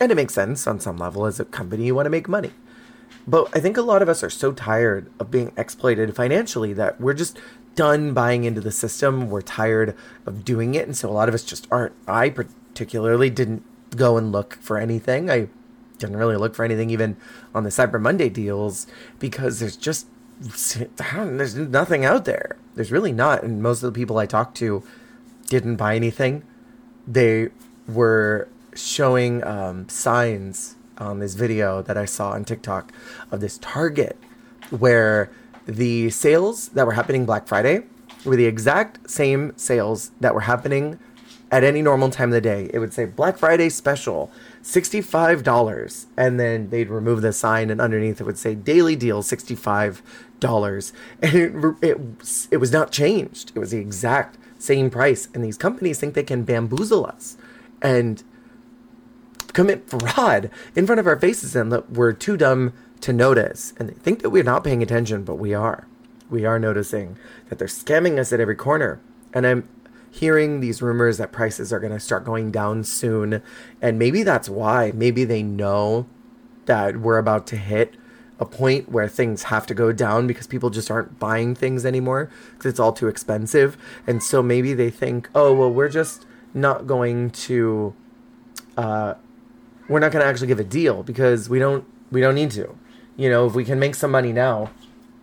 And 0.00 0.10
it 0.10 0.16
makes 0.16 0.34
sense 0.34 0.66
on 0.66 0.80
some 0.80 0.96
level 0.96 1.26
as 1.26 1.38
a 1.38 1.44
company 1.44 1.86
you 1.86 1.94
want 1.94 2.06
to 2.06 2.10
make 2.10 2.28
money. 2.28 2.52
But 3.26 3.54
I 3.54 3.60
think 3.60 3.76
a 3.76 3.82
lot 3.82 4.02
of 4.02 4.08
us 4.08 4.24
are 4.24 4.30
so 4.30 4.50
tired 4.52 5.10
of 5.20 5.30
being 5.30 5.52
exploited 5.56 6.16
financially 6.16 6.72
that 6.72 7.00
we're 7.00 7.14
just 7.14 7.38
done 7.76 8.14
buying 8.14 8.44
into 8.44 8.60
the 8.60 8.72
system. 8.72 9.30
We're 9.30 9.42
tired 9.42 9.94
of 10.26 10.44
doing 10.44 10.74
it. 10.74 10.86
And 10.86 10.96
so 10.96 11.08
a 11.08 11.12
lot 11.12 11.28
of 11.28 11.34
us 11.34 11.44
just 11.44 11.68
aren't. 11.70 11.92
I 12.08 12.30
particularly 12.30 13.30
didn't 13.30 13.62
go 13.96 14.16
and 14.16 14.32
look 14.32 14.54
for 14.60 14.78
anything. 14.78 15.30
I 15.30 15.48
didn't 16.00 16.16
really 16.16 16.36
look 16.36 16.54
for 16.54 16.64
anything 16.64 16.90
even 16.90 17.16
on 17.54 17.64
the 17.64 17.70
Cyber 17.70 18.00
Monday 18.00 18.28
deals 18.28 18.86
because 19.18 19.60
there's 19.60 19.76
just 19.76 20.06
there's 20.40 21.54
nothing 21.54 22.04
out 22.04 22.24
there. 22.24 22.56
There's 22.74 22.90
really 22.90 23.12
not. 23.12 23.42
And 23.42 23.62
most 23.62 23.82
of 23.82 23.92
the 23.92 23.98
people 23.98 24.18
I 24.18 24.26
talked 24.26 24.56
to 24.58 24.82
didn't 25.48 25.76
buy 25.76 25.96
anything. 25.96 26.44
They 27.06 27.50
were 27.86 28.48
showing 28.74 29.44
um, 29.44 29.88
signs 29.88 30.76
on 30.96 31.18
this 31.18 31.34
video 31.34 31.82
that 31.82 31.96
I 31.96 32.04
saw 32.04 32.30
on 32.30 32.44
TikTok 32.44 32.92
of 33.30 33.40
this 33.40 33.58
Target 33.58 34.16
where 34.70 35.30
the 35.66 36.10
sales 36.10 36.68
that 36.70 36.86
were 36.86 36.92
happening 36.92 37.26
Black 37.26 37.46
Friday 37.46 37.82
were 38.24 38.36
the 38.36 38.46
exact 38.46 39.10
same 39.10 39.52
sales 39.56 40.10
that 40.20 40.34
were 40.34 40.42
happening 40.42 40.98
at 41.50 41.64
any 41.64 41.82
normal 41.82 42.10
time 42.10 42.28
of 42.28 42.34
the 42.34 42.40
day. 42.40 42.70
It 42.72 42.78
would 42.78 42.92
say 42.92 43.04
Black 43.04 43.38
Friday 43.38 43.68
special, 43.68 44.30
$65. 44.62 46.06
And 46.16 46.38
then 46.40 46.70
they'd 46.70 46.88
remove 46.88 47.22
the 47.22 47.32
sign, 47.32 47.70
and 47.70 47.80
underneath 47.80 48.20
it 48.20 48.24
would 48.24 48.38
say 48.38 48.54
daily 48.54 48.96
deal, 48.96 49.22
$65. 49.22 50.92
And 51.22 51.34
it, 51.34 51.76
it, 51.82 52.48
it 52.50 52.56
was 52.56 52.72
not 52.72 52.90
changed. 52.90 53.52
It 53.54 53.58
was 53.58 53.70
the 53.72 53.78
exact 53.78 54.38
same 54.58 54.90
price. 54.90 55.28
And 55.34 55.44
these 55.44 55.58
companies 55.58 55.98
think 55.98 56.14
they 56.14 56.22
can 56.22 56.44
bamboozle 56.44 57.06
us. 57.06 57.36
And 57.82 58.22
commit 59.52 59.88
fraud 59.88 60.50
in 60.76 60.86
front 60.86 61.00
of 61.00 61.06
our 61.06 61.18
faces 61.18 61.56
and 61.56 61.72
that 61.72 61.90
we're 61.90 62.12
too 62.12 62.36
dumb 62.36 62.72
to 63.00 63.12
notice. 63.12 63.72
And 63.78 63.88
they 63.88 63.94
think 63.94 64.22
that 64.22 64.30
we're 64.30 64.42
not 64.42 64.64
paying 64.64 64.82
attention, 64.82 65.24
but 65.24 65.36
we 65.36 65.54
are. 65.54 65.86
We 66.28 66.44
are 66.44 66.58
noticing 66.58 67.18
that 67.48 67.58
they're 67.58 67.68
scamming 67.68 68.18
us 68.18 68.32
at 68.32 68.40
every 68.40 68.54
corner. 68.54 69.00
And 69.32 69.46
I'm 69.46 69.68
hearing 70.10 70.60
these 70.60 70.82
rumors 70.82 71.18
that 71.18 71.32
prices 71.32 71.72
are 71.72 71.80
going 71.80 71.92
to 71.92 72.00
start 72.00 72.24
going 72.24 72.50
down 72.50 72.84
soon. 72.84 73.42
And 73.80 73.98
maybe 73.98 74.22
that's 74.22 74.48
why. 74.48 74.92
Maybe 74.94 75.24
they 75.24 75.42
know 75.42 76.06
that 76.66 76.98
we're 76.98 77.18
about 77.18 77.46
to 77.48 77.56
hit 77.56 77.94
a 78.38 78.46
point 78.46 78.88
where 78.88 79.06
things 79.06 79.44
have 79.44 79.66
to 79.66 79.74
go 79.74 79.92
down 79.92 80.26
because 80.26 80.46
people 80.46 80.70
just 80.70 80.90
aren't 80.90 81.18
buying 81.18 81.54
things 81.54 81.84
anymore 81.84 82.30
because 82.52 82.70
it's 82.70 82.80
all 82.80 82.92
too 82.92 83.06
expensive. 83.06 83.76
And 84.06 84.22
so 84.22 84.42
maybe 84.42 84.72
they 84.72 84.90
think, 84.90 85.28
oh, 85.34 85.52
well, 85.52 85.70
we're 85.70 85.90
just 85.90 86.26
not 86.54 86.86
going 86.86 87.30
to 87.30 87.94
uh, 88.76 89.14
we're 89.88 89.98
not 89.98 90.12
going 90.12 90.22
to 90.22 90.28
actually 90.28 90.46
give 90.46 90.60
a 90.60 90.64
deal 90.64 91.02
because 91.02 91.48
we 91.48 91.58
don't 91.58 91.84
we 92.10 92.20
don't 92.20 92.34
need 92.34 92.50
to. 92.52 92.78
You 93.16 93.28
know, 93.28 93.46
if 93.46 93.54
we 93.54 93.64
can 93.64 93.78
make 93.78 93.94
some 93.94 94.10
money 94.10 94.32
now, 94.32 94.70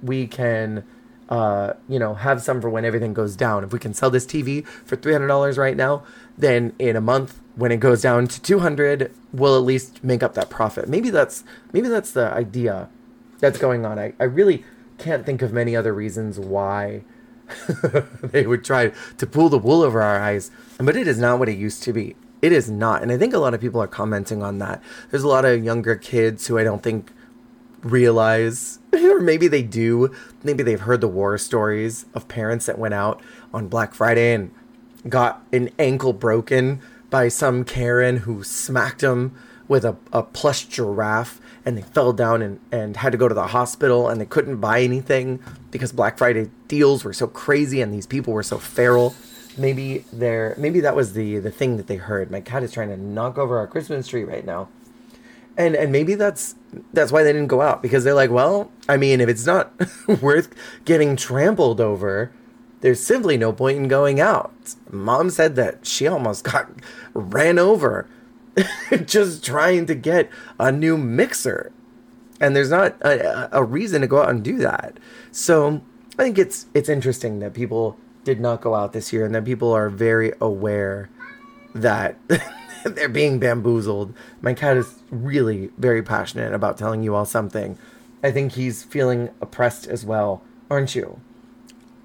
we 0.04 0.28
can 0.28 0.84
uh, 1.30 1.74
you 1.90 2.00
know, 2.00 2.14
have 2.16 2.42
some 2.42 2.62
for 2.62 2.70
when 2.70 2.86
everything 2.86 3.14
goes 3.14 3.36
down. 3.36 3.64
If 3.64 3.74
we 3.74 3.80
can 3.80 3.94
sell 3.94 4.10
this 4.10 4.26
TV 4.26 4.66
for 4.66 4.96
three 4.96 5.14
hundred 5.14 5.28
dollars 5.28 5.58
right 5.58 5.76
now, 5.76 6.04
then 6.38 6.74
in 6.80 6.96
a 6.96 7.02
month 7.02 7.42
when 7.56 7.72
it 7.72 7.78
goes 7.78 8.02
down 8.02 8.28
to 8.28 8.42
two 8.42 8.60
hundred, 8.60 9.12
we'll 9.34 9.56
at 9.56 9.64
least 9.64 10.04
make 10.04 10.24
up 10.24 10.34
that 10.36 10.50
profit. 10.50 10.88
Maybe 10.88 11.10
that's 11.10 11.44
maybe 11.74 11.88
that's 11.88 12.12
the 12.12 12.32
idea 12.34 12.90
that's 13.40 13.60
going 13.60 13.86
on. 13.86 14.00
I, 14.00 14.14
I 14.20 14.24
really 14.24 14.64
can't 14.98 15.26
think 15.26 15.42
of 15.42 15.54
many 15.54 15.76
other 15.76 15.94
reasons 15.94 16.40
why 16.40 17.04
they 18.24 18.48
would 18.48 18.64
try 18.64 18.92
to 19.18 19.28
pull 19.28 19.50
the 19.50 19.60
wool 19.60 19.84
over 19.84 20.02
our 20.02 20.20
eyes, 20.20 20.50
but 20.80 20.98
it 20.98 21.08
is 21.08 21.20
not 21.20 21.40
what 21.40 21.50
it 21.50 21.58
used 21.58 21.84
to 21.84 21.94
be 21.94 22.16
it 22.42 22.52
is 22.52 22.70
not. 22.70 23.02
And 23.02 23.12
I 23.12 23.18
think 23.18 23.34
a 23.34 23.40
lot 23.40 23.54
of 23.54 23.62
people 23.62 23.82
are 23.82 23.88
commenting 23.88 24.44
on 24.44 24.60
that. 24.60 24.82
There's 25.10 25.24
a 25.24 25.28
lot 25.28 25.46
of 25.46 25.64
younger 25.64 25.96
kids 25.96 26.48
who 26.48 26.58
I 26.58 26.64
don't 26.64 26.84
think 26.84 27.12
realize, 27.84 28.80
or 28.94 29.20
maybe 29.20 29.48
they 29.48 29.64
do, 29.64 30.14
maybe 30.44 30.64
they've 30.64 30.82
heard 30.82 31.02
the 31.02 31.08
war 31.08 31.38
stories 31.38 32.06
of 32.14 32.28
parents 32.28 32.66
that 32.66 32.78
went 32.78 32.94
out 32.94 33.22
on 33.54 33.68
Black 33.68 33.94
Friday 33.94 34.34
and 34.34 34.52
got 35.08 35.44
an 35.52 35.70
ankle 35.80 36.14
broken 36.14 36.82
by 37.10 37.28
some 37.28 37.64
Karen 37.64 38.18
who 38.18 38.44
smacked 38.44 39.02
them 39.02 39.38
with 39.68 39.86
a, 39.86 39.96
a 40.12 40.24
plush 40.24 40.66
giraffe 40.66 41.40
and 41.66 41.78
they 41.78 41.82
fell 41.82 42.14
down 42.14 42.42
and, 42.42 42.60
and 42.72 42.98
had 42.98 43.12
to 43.12 43.18
go 43.18 43.28
to 43.28 43.36
the 43.36 43.48
hospital 43.48 44.08
and 44.08 44.20
they 44.20 44.26
couldn't 44.26 44.58
buy 44.58 44.82
anything 44.82 45.40
because 45.72 45.92
Black 45.92 46.18
Friday 46.18 46.50
deals 46.68 47.04
were 47.04 47.14
so 47.14 47.28
crazy 47.28 47.82
and 47.82 47.94
these 47.94 48.08
people 48.08 48.34
were 48.34 48.44
so 48.44 48.58
feral 48.58 49.14
maybe 49.58 50.06
they're 50.14 50.56
maybe 50.58 50.80
that 50.82 50.96
was 50.96 51.14
the 51.14 51.40
the 51.40 51.52
thing 51.52 51.78
that 51.78 51.88
they 51.88 51.98
heard. 51.98 52.32
My 52.32 52.42
cat 52.42 52.64
is 52.64 52.72
trying 52.72 52.90
to 52.90 52.98
knock 52.98 53.38
over 53.38 53.58
our 53.58 53.68
Christmas 53.68 54.08
tree 54.08 54.24
right 54.24 54.46
now. 54.46 54.70
And 55.58 55.76
and 55.76 55.92
maybe 55.92 56.16
that's 56.16 56.56
that's 56.94 57.12
why 57.12 57.24
they 57.24 57.34
didn't 57.34 57.48
go 57.48 57.62
out 57.62 57.82
because 57.82 58.04
they're 58.04 58.14
like, 58.14 58.30
well, 58.30 58.72
I 58.88 58.96
mean, 58.98 59.20
if 59.22 59.28
it's 59.28 59.46
not 59.46 59.74
worth 60.22 60.54
getting 60.86 61.16
trampled 61.16 61.82
over, 61.82 62.32
there's 62.82 63.04
simply 63.04 63.38
no 63.38 63.52
point 63.52 63.78
in 63.78 63.88
going 63.88 64.20
out. 64.20 64.54
Mom 64.92 65.30
said 65.32 65.56
that 65.56 65.86
she 65.86 66.08
almost 66.08 66.44
got 66.44 66.70
ran 67.14 67.58
over 67.58 68.08
just 69.06 69.44
trying 69.44 69.86
to 69.88 69.96
get 69.96 70.30
a 70.60 70.72
new 70.72 70.98
mixer. 70.98 71.72
and 72.40 72.56
there's 72.56 72.70
not 72.70 72.96
a, 73.02 73.50
a 73.58 73.64
reason 73.64 74.02
to 74.02 74.08
go 74.08 74.22
out 74.22 74.30
and 74.30 74.44
do 74.44 74.58
that. 74.58 74.98
So 75.32 75.82
I 76.20 76.24
think 76.24 76.38
it's 76.38 76.68
it's 76.74 76.90
interesting 76.90 77.40
that 77.40 77.54
people 77.54 77.98
did 78.24 78.40
not 78.40 78.62
go 78.62 78.76
out 78.76 78.94
this 78.94 79.14
year, 79.14 79.26
and 79.26 79.34
that 79.36 79.46
people 79.46 79.72
are 79.72 79.90
very 79.90 80.34
aware 80.42 81.10
that 81.74 82.18
they're 82.96 83.10
being 83.10 83.40
bamboozled. 83.40 84.14
My 84.42 84.54
cat 84.54 84.78
is 84.78 84.96
really 85.12 85.70
very 85.78 86.04
passionate 86.04 86.54
about 86.54 86.78
telling 86.78 87.04
you 87.04 87.16
all 87.16 87.26
something. 87.26 87.78
I 88.24 88.32
think 88.32 88.54
he's 88.54 88.84
feeling 88.84 89.30
oppressed 89.42 89.88
as 89.88 90.06
well, 90.06 90.42
aren't 90.70 90.96
you? 90.96 91.20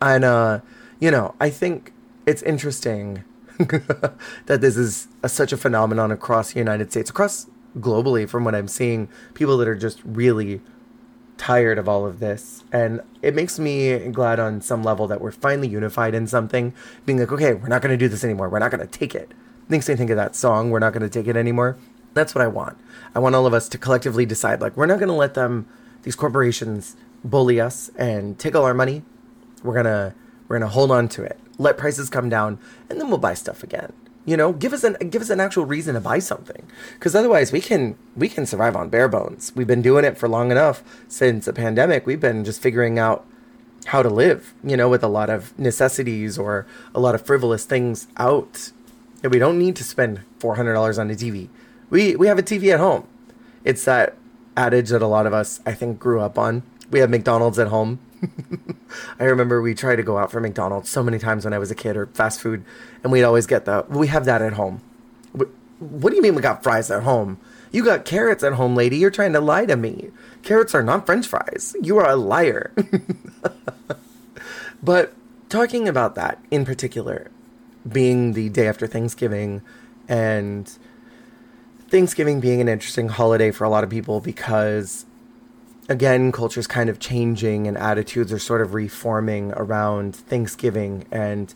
And 0.00 0.24
uh, 0.24 0.60
you 1.00 1.10
know, 1.10 1.34
I 1.40 1.50
think 1.50 1.92
it's 2.26 2.42
interesting 2.42 3.24
that 3.58 4.60
this 4.60 4.76
is 4.76 5.08
a, 5.22 5.28
such 5.28 5.52
a 5.52 5.56
phenomenon 5.56 6.10
across 6.10 6.52
the 6.52 6.58
United 6.58 6.90
States, 6.90 7.10
across 7.10 7.46
globally, 7.78 8.28
from 8.28 8.44
what 8.44 8.54
I'm 8.54 8.68
seeing, 8.68 9.08
people 9.34 9.56
that 9.58 9.68
are 9.68 9.74
just 9.74 10.00
really 10.04 10.60
tired 11.38 11.78
of 11.78 11.88
all 11.88 12.06
of 12.06 12.20
this. 12.20 12.64
And 12.72 13.00
it 13.20 13.34
makes 13.34 13.58
me 13.58 13.98
glad 14.10 14.38
on 14.38 14.60
some 14.60 14.82
level 14.82 15.06
that 15.08 15.20
we're 15.20 15.32
finally 15.32 15.68
unified 15.68 16.14
in 16.14 16.26
something, 16.26 16.72
being 17.04 17.18
like, 17.18 17.32
okay, 17.32 17.54
we're 17.54 17.68
not 17.68 17.82
going 17.82 17.90
to 17.90 17.96
do 17.96 18.08
this 18.08 18.22
anymore. 18.22 18.48
We're 18.48 18.60
not 18.60 18.70
going 18.70 18.86
to 18.86 18.98
take 18.98 19.14
it. 19.14 19.32
Makes 19.69 19.88
me 19.88 19.97
think 19.97 20.11
of 20.11 20.16
that 20.16 20.37
song, 20.37 20.71
We're 20.71 20.81
Not 20.81 20.92
Going 20.92 21.02
to 21.02 21.09
Take 21.09 21.28
It 21.28 21.37
Anymore. 21.37 21.76
That's 22.14 22.35
what 22.35 22.42
I 22.42 22.49
want. 22.49 22.76
I 23.14 23.19
want 23.21 23.35
all 23.35 23.47
of 23.47 23.54
us 23.54 23.69
to 23.71 23.78
collectively 23.78 24.26
decide, 24.26 24.61
like, 24.61 24.76
we're 24.76 24.87
not 24.87 24.99
going 24.99 25.09
to 25.09 25.14
let 25.14 25.35
them, 25.35 25.66
these 26.02 26.16
corporations, 26.16 26.97
bully 27.25 27.61
us 27.61 27.90
and 27.97 28.38
take 28.38 28.54
all 28.54 28.64
our 28.64 28.75
money. 28.75 29.02
We're 29.62 29.75
going 29.75 29.87
to, 29.87 30.14
we're 30.49 30.59
going 30.59 30.69
to 30.69 30.75
hold 30.75 30.90
on 30.90 31.09
to 31.11 31.23
it. 31.23 31.38
Let 31.59 31.78
prices 31.78 32.11
come 32.11 32.28
down 32.28 32.59
and 32.90 33.00
then 33.00 33.09
we'll 33.09 33.19
buy 33.19 33.35
stuff 33.35 33.62
again. 33.62 33.92
You 34.25 34.37
know, 34.37 34.52
give 34.52 34.73
us 34.73 34.85
an 34.85 34.97
give 35.11 35.21
us 35.21 35.31
an 35.31 35.40
actual 35.40 35.64
reason 35.64 35.95
to 35.95 36.00
buy 36.00 36.21
something, 36.21 36.64
because 36.95 37.16
otherwise 37.16 37.50
we 37.50 37.61
can 37.61 37.97
we 38.14 38.28
can 38.28 38.47
survive 38.47 38.76
on 38.76 38.88
bare 38.88 39.09
bones. 39.09 39.52
We've 39.57 39.66
been 39.66 39.83
doing 39.83 40.04
it 40.04 40.16
for 40.16 40.28
long 40.28 40.52
enough 40.52 40.85
since 41.09 41.47
the 41.47 41.52
pandemic. 41.52 42.07
We've 42.07 42.21
been 42.21 42.45
just 42.45 42.62
figuring 42.62 43.00
out 43.00 43.26
how 43.87 44.00
to 44.00 44.09
live, 44.09 44.54
you 44.62 44.76
know, 44.76 44.88
with 44.88 45.02
a 45.02 45.09
lot 45.09 45.28
of 45.28 45.59
necessities 45.59 46.38
or 46.38 46.69
a 46.95 47.00
lot 47.00 47.16
of 47.16 47.26
frivolous 47.26 47.64
things 47.64 48.07
out. 48.16 48.71
And 49.23 49.33
we 49.33 49.38
don't 49.38 49.59
need 49.59 49.76
to 49.76 49.85
spend 49.85 50.21
four 50.38 50.57
hundred 50.57 50.75
dollars 50.75 50.99
on 50.99 51.11
a 51.11 51.14
TV. 51.14 51.49
We 51.91 52.17
we 52.17 52.26
have 52.26 52.38
a 52.38 52.43
TV 52.43 52.73
at 52.73 52.81
home. 52.81 53.07
It's 53.64 53.85
that 53.85 54.17
adage 54.57 54.91
that 54.91 55.02
a 55.02 55.07
lot 55.07 55.26
of 55.26 55.33
us 55.33 55.61
I 55.64 55.73
think 55.73 55.99
grew 55.99 56.21
up 56.21 56.38
on. 56.38 56.62
We 56.91 56.99
have 56.99 57.11
McDonald's 57.11 57.59
at 57.59 57.69
home. 57.69 58.00
I 59.19 59.25
remember 59.25 59.62
we 59.62 59.75
tried 59.75 59.97
to 59.97 60.02
go 60.02 60.19
out 60.19 60.31
for 60.31 60.41
McDonald's 60.41 60.91
so 60.91 61.02
many 61.02 61.19
times 61.19 61.45
when 61.45 61.55
I 61.55 61.59
was 61.59 61.71
a 61.71 61.75
kid 61.75 61.97
or 61.97 62.07
fast 62.07 62.41
food, 62.41 62.64
and 63.02 63.12
we'd 63.12 63.25
always 63.25 63.47
get 63.47 63.64
the 63.64 63.85
we 63.88 64.09
have 64.09 64.25
that 64.26 64.43
at 64.43 64.55
home. 64.55 64.83
What 65.79 66.11
do 66.11 66.17
you 66.17 66.23
mean 66.23 66.37
we 66.37 66.43
got 66.43 66.62
fries 66.62 66.91
at 66.91 67.02
home? 67.02 67.38
You 67.73 67.85
got 67.85 68.05
carrots 68.05 68.45
at 68.45 68.52
home, 68.52 68.76
lady. 68.76 68.99
You're 68.99 69.11
trying 69.11 69.33
to 69.33 69.41
lie 69.41 69.67
to 69.67 69.76
me. 69.76 70.11
Carrots 70.43 70.75
are 70.75 70.83
not 70.83 71.07
french 71.07 71.26
fries. 71.26 71.75
You 71.81 71.99
are 71.99 72.09
a 72.09 72.17
liar. 72.17 72.73
but 74.83 75.14
talking 75.49 75.88
about 75.88 76.14
that 76.14 76.38
in 76.50 76.64
particular, 76.64 77.31
being 77.90 78.32
the 78.32 78.48
day 78.48 78.68
after 78.68 78.86
Thanksgiving 78.86 79.62
and 80.08 80.78
Thanksgiving 81.88 82.40
being 82.40 82.60
an 82.60 82.68
interesting 82.68 83.08
holiday 83.08 83.50
for 83.50 83.64
a 83.64 83.68
lot 83.68 83.84
of 83.84 83.90
people 83.90 84.20
because 84.20 85.04
again, 85.88 86.32
culture's 86.32 86.66
kind 86.66 86.88
of 86.88 86.98
changing 86.98 87.66
and 87.66 87.76
attitudes 87.76 88.32
are 88.32 88.38
sort 88.38 88.60
of 88.60 88.74
reforming 88.74 89.52
around 89.52 90.14
Thanksgiving 90.14 91.06
and 91.10 91.52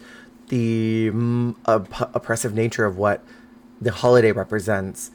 the 0.48 1.10
op- 1.66 2.14
oppressive 2.14 2.54
nature 2.54 2.84
of 2.84 2.96
what 2.96 3.22
the 3.80 3.92
holiday 3.92 4.32
represents, 4.32 5.10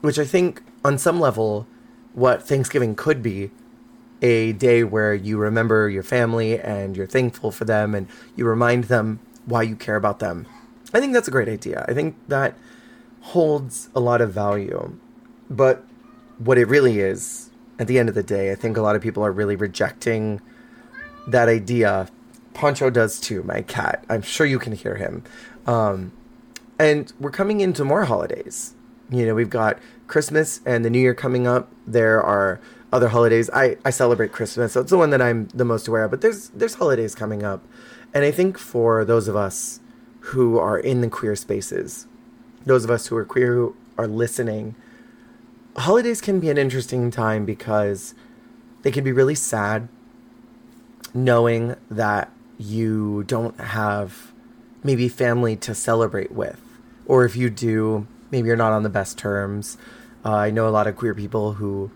which 0.00 0.18
I 0.18 0.24
think 0.24 0.62
on 0.84 0.98
some 0.98 1.20
level, 1.20 1.66
what 2.12 2.46
Thanksgiving 2.46 2.94
could 2.94 3.22
be 3.22 3.50
a 4.22 4.52
day 4.52 4.84
where 4.84 5.14
you 5.14 5.36
remember 5.36 5.88
your 5.88 6.02
family 6.02 6.58
and 6.58 6.96
you're 6.96 7.06
thankful 7.06 7.50
for 7.50 7.64
them 7.64 7.94
and 7.94 8.08
you 8.36 8.46
remind 8.46 8.84
them 8.84 9.20
why 9.46 9.62
you 9.62 9.76
care 9.76 9.96
about 9.96 10.18
them. 10.18 10.46
I 10.92 11.00
think 11.00 11.12
that's 11.12 11.28
a 11.28 11.30
great 11.30 11.48
idea. 11.48 11.84
I 11.88 11.94
think 11.94 12.16
that 12.28 12.56
holds 13.20 13.88
a 13.94 14.00
lot 14.00 14.20
of 14.20 14.32
value. 14.32 14.96
But 15.50 15.84
what 16.38 16.58
it 16.58 16.66
really 16.68 17.00
is 17.00 17.50
at 17.78 17.86
the 17.86 17.98
end 17.98 18.08
of 18.08 18.14
the 18.14 18.22
day, 18.22 18.52
I 18.52 18.54
think 18.54 18.76
a 18.76 18.82
lot 18.82 18.96
of 18.96 19.02
people 19.02 19.24
are 19.24 19.32
really 19.32 19.56
rejecting 19.56 20.40
that 21.26 21.48
idea. 21.48 22.08
Poncho 22.52 22.90
does 22.90 23.18
too, 23.18 23.42
my 23.42 23.62
cat. 23.62 24.04
I'm 24.08 24.22
sure 24.22 24.46
you 24.46 24.58
can 24.58 24.72
hear 24.72 24.96
him. 24.96 25.24
Um, 25.66 26.12
and 26.78 27.12
we're 27.18 27.30
coming 27.30 27.60
into 27.60 27.84
more 27.84 28.04
holidays. 28.04 28.74
You 29.10 29.26
know, 29.26 29.34
we've 29.34 29.50
got 29.50 29.78
Christmas 30.06 30.60
and 30.64 30.84
the 30.84 30.90
New 30.90 30.98
Year 30.98 31.14
coming 31.14 31.46
up. 31.46 31.70
There 31.86 32.22
are 32.22 32.60
other 32.92 33.08
holidays. 33.08 33.50
I, 33.52 33.76
I 33.84 33.90
celebrate 33.90 34.32
Christmas, 34.32 34.72
so 34.72 34.80
it's 34.80 34.90
the 34.90 34.98
one 34.98 35.10
that 35.10 35.20
I'm 35.20 35.48
the 35.48 35.64
most 35.64 35.88
aware 35.88 36.04
of. 36.04 36.10
But 36.10 36.20
there's 36.20 36.48
there's 36.50 36.74
holidays 36.74 37.14
coming 37.14 37.42
up, 37.42 37.64
and 38.14 38.24
I 38.24 38.30
think 38.30 38.56
for 38.56 39.04
those 39.04 39.28
of 39.28 39.36
us 39.36 39.80
who 40.20 40.58
are 40.58 40.78
in 40.78 41.00
the 41.00 41.08
queer 41.08 41.36
spaces, 41.36 42.06
those 42.64 42.84
of 42.84 42.90
us 42.90 43.08
who 43.08 43.16
are 43.16 43.24
queer 43.24 43.54
who 43.54 43.76
are 43.98 44.06
listening, 44.06 44.76
holidays 45.76 46.20
can 46.20 46.40
be 46.40 46.48
an 46.48 46.56
interesting 46.56 47.10
time 47.10 47.44
because 47.44 48.14
they 48.82 48.90
can 48.90 49.04
be 49.04 49.12
really 49.12 49.34
sad 49.34 49.88
knowing 51.12 51.76
that 51.90 52.30
you 52.58 53.24
don't 53.24 53.58
have 53.58 54.32
maybe 54.82 55.08
family 55.08 55.56
to 55.56 55.74
celebrate 55.74 56.32
with. 56.32 56.60
Or 57.06 57.24
if 57.24 57.36
you 57.36 57.50
do, 57.50 58.06
maybe 58.30 58.48
you're 58.48 58.56
not 58.56 58.72
on 58.72 58.82
the 58.82 58.88
best 58.88 59.18
terms. 59.18 59.76
Uh, 60.24 60.34
I 60.34 60.50
know 60.50 60.68
a 60.68 60.70
lot 60.70 60.86
of 60.86 60.96
queer 60.96 61.14
people 61.14 61.54
who 61.54 61.90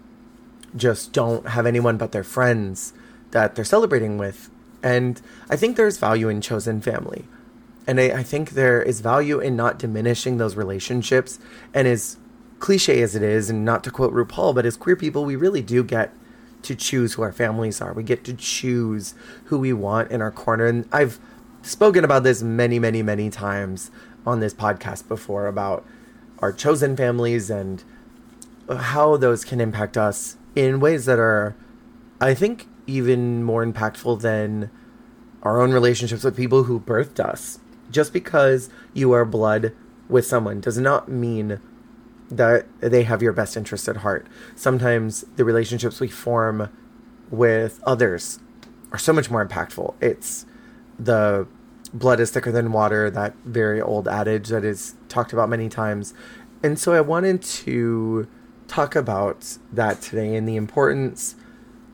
just 0.77 1.13
don't 1.13 1.49
have 1.49 1.67
anyone 1.67 1.97
but 1.97 2.13
their 2.13 2.25
friends 2.25 2.93
that 3.31 3.55
they're 3.55 3.65
celebrating 3.65 4.19
with. 4.19 4.51
And 4.83 5.21
I 5.51 5.57
think 5.57 5.77
there's 5.77 5.99
value 5.99 6.29
in 6.29 6.41
chosen 6.41 6.81
family. 6.81 7.25
And 7.87 8.01
I, 8.01 8.19
I 8.19 8.23
think 8.23 8.51
there 8.51 8.83
is 8.83 9.01
value 9.01 9.41
in 9.41 9.57
not 9.57 9.79
diminishing 9.79 10.37
those 10.37 10.57
relationships 10.57 11.39
and 11.73 11.89
as 11.89 12.19
cliche 12.59 13.03
as 13.03 13.15
it 13.15 13.23
is, 13.23 13.49
and 13.49 13.65
not 13.65 13.85
to 13.85 13.91
quote 13.91 14.13
RuPaul, 14.13 14.55
but 14.55 14.67
as 14.67 14.77
queer 14.77 14.97
people, 14.97 15.25
we 15.25 15.37
really 15.37 15.63
do 15.63 15.85
get 15.85 16.13
to 16.63 16.75
choose 16.75 17.15
who 17.15 17.23
our 17.23 17.33
families 17.33 17.81
are. 17.81 17.93
We 17.93 18.03
get 18.03 18.25
to 18.25 18.35
choose 18.35 19.15
who 19.45 19.59
we 19.59 19.73
want 19.73 20.11
in 20.11 20.21
our 20.21 20.33
corner. 20.33 20.67
And 20.67 20.89
I've 20.91 21.21
spoken 21.63 22.05
about 22.05 22.25
this 22.25 22.43
many, 22.43 22.79
many, 22.79 23.03
many 23.03 23.31
times 23.31 23.91
on 24.27 24.41
this 24.41 24.55
podcast 24.55 25.07
before 25.09 25.47
about 25.47 25.85
our 26.41 26.53
chosen 26.53 26.97
families 26.97 27.49
and 27.49 27.83
how 28.69 29.17
those 29.17 29.45
can 29.45 29.61
impact 29.61 29.97
us 29.97 30.37
in 30.55 30.81
ways 30.81 31.07
that 31.07 31.19
are, 31.19 31.57
I 32.21 32.35
think, 32.35 32.67
even 32.89 33.45
more 33.45 33.65
impactful 33.65 34.21
than 34.23 34.71
our 35.43 35.61
own 35.61 35.71
relationships 35.71 36.25
with 36.25 36.37
people 36.37 36.65
who 36.65 36.81
birthed 36.81 37.21
us. 37.21 37.61
Just 37.91 38.13
because 38.13 38.71
you 38.93 39.13
are 39.13 39.25
blood 39.25 39.73
with 40.09 40.27
someone 40.27 40.61
does 40.61 40.79
not 40.79 41.09
mean 41.09 41.61
that 42.31 42.67
they 42.81 43.05
have 43.05 43.23
your 43.23 43.33
best 43.33 43.57
interest 43.57 43.89
at 43.89 43.99
heart. 43.99 44.27
Sometimes 44.57 45.25
the 45.37 45.45
relationships 45.45 46.01
we 46.01 46.09
form 46.09 46.71
with 47.31 47.81
others 47.85 48.41
are 48.91 48.99
so 48.99 49.13
much 49.13 49.31
more 49.31 49.47
impactful. 49.47 49.95
It's 50.01 50.45
the 50.99 51.47
blood 51.93 52.21
is 52.21 52.31
thicker 52.31 52.53
than 52.53 52.73
water, 52.73 53.11
that 53.11 53.35
very 53.45 53.81
old 53.81 54.09
adage 54.09 54.49
that 54.49 54.65
is 54.65 54.95
talked 55.09 55.33
about 55.33 55.49
many 55.49 55.69
times. 55.69 56.13
And 56.63 56.79
so 56.79 56.93
I 56.93 57.01
wanted 57.01 57.43
to 57.43 58.29
talk 58.67 58.95
about 58.95 59.59
that 59.73 60.03
today 60.03 60.35
and 60.35 60.47
the 60.47 60.57
importance 60.57 61.35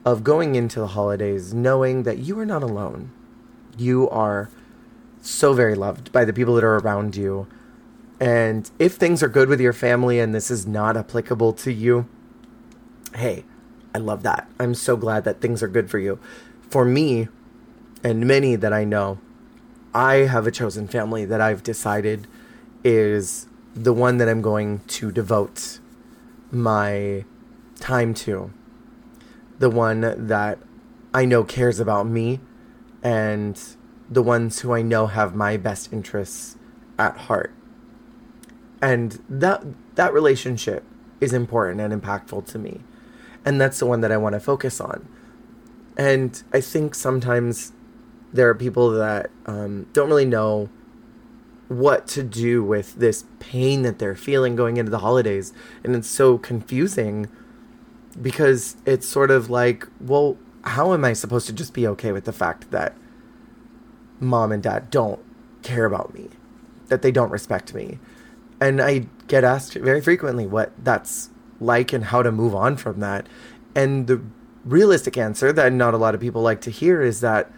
of 0.05 0.25
going 0.25 0.55
into 0.55 0.81
the 0.81 0.89
holidays 0.89 1.55
knowing 1.55 2.03
that 2.03 2.19
you 2.19 2.39
are 2.39 2.47
not 2.47 2.63
alone. 2.63 3.11
You 3.77 4.09
are 4.11 4.51
so 5.23 5.55
very 5.55 5.75
loved 5.75 6.13
by 6.13 6.25
the 6.25 6.33
people 6.33 6.55
that 6.55 6.65
are 6.65 6.77
around 6.77 7.17
you 7.17 7.47
and 8.21 8.71
if 8.79 8.95
things 8.95 9.23
are 9.23 9.29
good 9.29 9.49
with 9.49 9.61
your 9.61 9.73
family 9.73 10.19
and 10.19 10.35
this 10.35 10.51
is 10.51 10.67
not 10.67 10.97
applicable 10.97 11.53
to 11.55 11.73
you, 11.73 12.09
hey, 13.15 13.45
I 13.95 13.99
love 13.99 14.23
that. 14.23 14.49
I'm 14.59 14.75
so 14.75 14.97
glad 14.97 15.25
that 15.25 15.41
things 15.41 15.63
are 15.63 15.69
good 15.69 15.91
for 15.91 15.99
you. 15.99 16.19
For 16.71 16.85
me, 16.85 17.29
and 18.03 18.27
many 18.27 18.57
that 18.57 18.73
I 18.73 18.85
know, 18.85 19.19
I 19.93 20.15
have 20.27 20.47
a 20.47 20.51
chosen 20.51 20.89
family 20.89 21.25
that 21.25 21.41
I've 21.41 21.63
decided 21.63 22.27
is 22.83 23.47
the 23.75 23.93
one 23.93 24.19
that 24.19 24.29
I'm 24.29 24.43
going 24.43 24.81
to 24.87 25.11
devote 25.11 25.81
my 26.51 27.25
time 27.81 28.15
to. 28.15 28.53
The 29.65 29.71
one 29.71 30.27
that 30.27 30.59
I 31.15 31.25
know 31.25 31.43
cares 31.43 31.81
about 31.81 32.07
me 32.07 32.41
and 33.03 33.59
the 34.11 34.23
ones 34.23 34.61
who 34.61 34.75
I 34.75 34.83
know 34.83 35.07
have 35.07 35.35
my 35.35 35.57
best 35.57 35.91
interests 35.91 36.59
at 36.99 37.17
heart. 37.17 37.51
And 38.83 39.25
that 39.27 39.65
that 39.95 40.13
relationship 40.13 40.85
is 41.19 41.33
important 41.33 41.81
and 41.81 41.99
impactful 41.99 42.45
to 42.49 42.59
me. 42.59 42.83
And 43.43 43.59
that's 43.59 43.79
the 43.79 43.87
one 43.87 44.03
that 44.03 44.13
i 44.13 44.19
want 44.19 44.35
to 44.35 44.39
focus 44.39 44.83
on. 44.83 45.09
And 45.97 46.43
i 46.53 46.61
think 46.61 46.95
sometimes 46.95 47.73
there 48.35 48.51
are 48.51 48.55
people 48.55 48.91
that 48.91 49.31
um, 49.47 49.87
don't 49.95 50.11
really 50.11 50.27
know 50.27 50.69
what 51.69 52.07
to 52.09 52.23
do 52.23 52.63
with 52.63 52.97
this 52.97 53.25
pain 53.39 53.81
that 53.81 53.99
they're 53.99 54.15
feeling 54.15 54.57
going 54.57 54.77
into 54.77 54.91
the 54.91 54.99
holidays. 54.99 55.55
And 55.83 55.97
it's 55.97 56.11
so 56.11 56.37
confusing 56.37 57.31
because 58.21 58.77
it's 58.87 59.07
sort 59.07 59.31
of 59.31 59.51
like, 59.51 59.87
well, 60.01 60.39
how 60.63 60.93
am 60.95 61.05
I 61.05 61.13
supposed 61.13 61.47
to 61.47 61.53
just 61.53 61.75
be 61.75 61.87
okay 61.89 62.13
with 62.13 62.25
the 62.25 62.33
fact 62.33 62.71
that 62.71 62.97
mom 64.21 64.53
and 64.53 64.63
dad 64.63 64.91
don't 64.91 65.21
care 65.63 65.85
about 65.85 66.15
me, 66.15 66.29
that 66.89 67.03
they 67.03 67.13
don't 67.13 67.31
respect 67.31 67.75
me? 67.75 67.99
And 68.61 68.81
I 68.81 69.07
get 69.27 69.45
asked 69.45 69.75
very 69.75 70.01
frequently 70.01 70.47
what 70.47 70.73
that's 70.83 71.31
like 71.61 71.93
and 71.93 72.05
how 72.05 72.23
to 72.23 72.33
move 72.33 72.55
on 72.55 72.77
from 72.77 73.01
that. 73.01 73.27
And 73.75 74.07
the 74.07 74.23
realistic 74.65 75.19
answer 75.19 75.53
that 75.53 75.73
not 75.73 75.95
a 75.95 75.99
lot 75.99 76.15
of 76.15 76.21
people 76.21 76.43
like 76.43 76.61
to 76.63 76.71
hear 76.71 77.03
is 77.03 77.21
that 77.21 77.51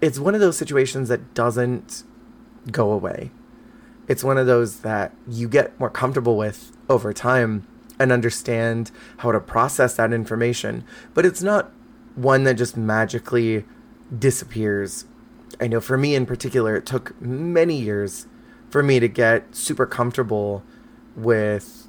it's 0.00 0.18
one 0.18 0.34
of 0.34 0.40
those 0.40 0.56
situations 0.56 1.08
that 1.08 1.34
doesn't 1.34 2.04
go 2.70 2.92
away. 2.92 3.30
It's 4.06 4.22
one 4.22 4.36
of 4.36 4.46
those 4.46 4.80
that 4.80 5.14
you 5.26 5.48
get 5.48 5.78
more 5.80 5.90
comfortable 5.90 6.36
with 6.36 6.76
over 6.88 7.12
time 7.12 7.66
and 7.98 8.10
understand 8.12 8.90
how 9.18 9.32
to 9.32 9.40
process 9.40 9.94
that 9.96 10.12
information. 10.12 10.84
But 11.12 11.24
it's 11.26 11.42
not 11.42 11.70
one 12.14 12.44
that 12.44 12.54
just 12.54 12.76
magically 12.76 13.64
disappears. 14.16 15.04
I 15.60 15.68
know 15.68 15.80
for 15.80 15.96
me 15.96 16.14
in 16.14 16.26
particular, 16.26 16.76
it 16.76 16.86
took 16.86 17.20
many 17.20 17.80
years 17.80 18.26
for 18.70 18.82
me 18.82 19.00
to 19.00 19.08
get 19.08 19.54
super 19.54 19.86
comfortable 19.86 20.64
with 21.16 21.86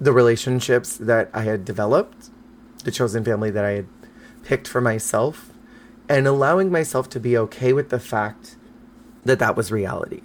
the 0.00 0.12
relationships 0.12 0.96
that 0.96 1.30
I 1.32 1.42
had 1.42 1.64
developed, 1.64 2.30
the 2.84 2.90
chosen 2.90 3.24
family 3.24 3.50
that 3.50 3.64
I 3.64 3.70
had 3.70 3.86
picked 4.42 4.68
for 4.68 4.80
myself, 4.80 5.52
and 6.08 6.26
allowing 6.26 6.70
myself 6.70 7.08
to 7.10 7.20
be 7.20 7.36
okay 7.36 7.72
with 7.72 7.90
the 7.90 8.00
fact 8.00 8.56
that 9.24 9.38
that 9.38 9.56
was 9.56 9.70
reality. 9.70 10.22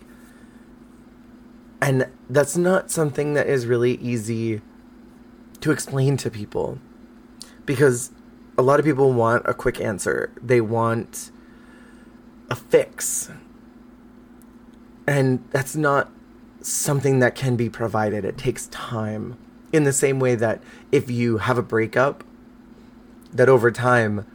And 1.83 2.07
that's 2.29 2.55
not 2.55 2.89
something 2.91 3.33
that 3.33 3.45
is 3.45 3.65
really 3.65 3.95
easy 3.95 4.61
to 5.59 5.69
explain 5.69 6.15
to 6.15 6.31
people 6.31 6.79
because 7.65 8.11
a 8.57 8.61
lot 8.61 8.79
of 8.79 8.85
people 8.85 9.11
want 9.11 9.43
a 9.45 9.53
quick 9.53 9.81
answer. 9.81 10.31
They 10.41 10.61
want 10.61 11.29
a 12.49 12.55
fix. 12.55 13.29
And 15.05 15.45
that's 15.51 15.75
not 15.75 16.09
something 16.61 17.19
that 17.19 17.35
can 17.35 17.57
be 17.57 17.69
provided. 17.69 18.23
It 18.23 18.37
takes 18.37 18.67
time. 18.67 19.37
In 19.73 19.83
the 19.83 19.91
same 19.91 20.21
way 20.21 20.35
that 20.35 20.63
if 20.89 21.11
you 21.11 21.39
have 21.39 21.57
a 21.57 21.61
breakup, 21.63 22.23
that 23.33 23.49
over 23.49 23.71
time 23.71 24.25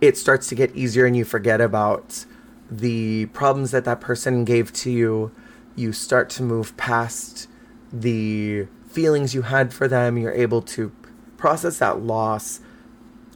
it 0.00 0.16
starts 0.16 0.48
to 0.48 0.56
get 0.56 0.74
easier 0.74 1.06
and 1.06 1.16
you 1.16 1.24
forget 1.24 1.60
about 1.60 2.24
the 2.68 3.26
problems 3.26 3.70
that 3.70 3.84
that 3.84 4.00
person 4.00 4.44
gave 4.44 4.72
to 4.72 4.90
you 4.90 5.30
you 5.78 5.92
start 5.92 6.28
to 6.30 6.42
move 6.42 6.76
past 6.76 7.48
the 7.92 8.66
feelings 8.88 9.34
you 9.34 9.42
had 9.42 9.72
for 9.72 9.88
them. 9.88 10.18
You're 10.18 10.32
able 10.32 10.62
to 10.62 10.92
process 11.36 11.78
that 11.78 12.00
loss. 12.00 12.60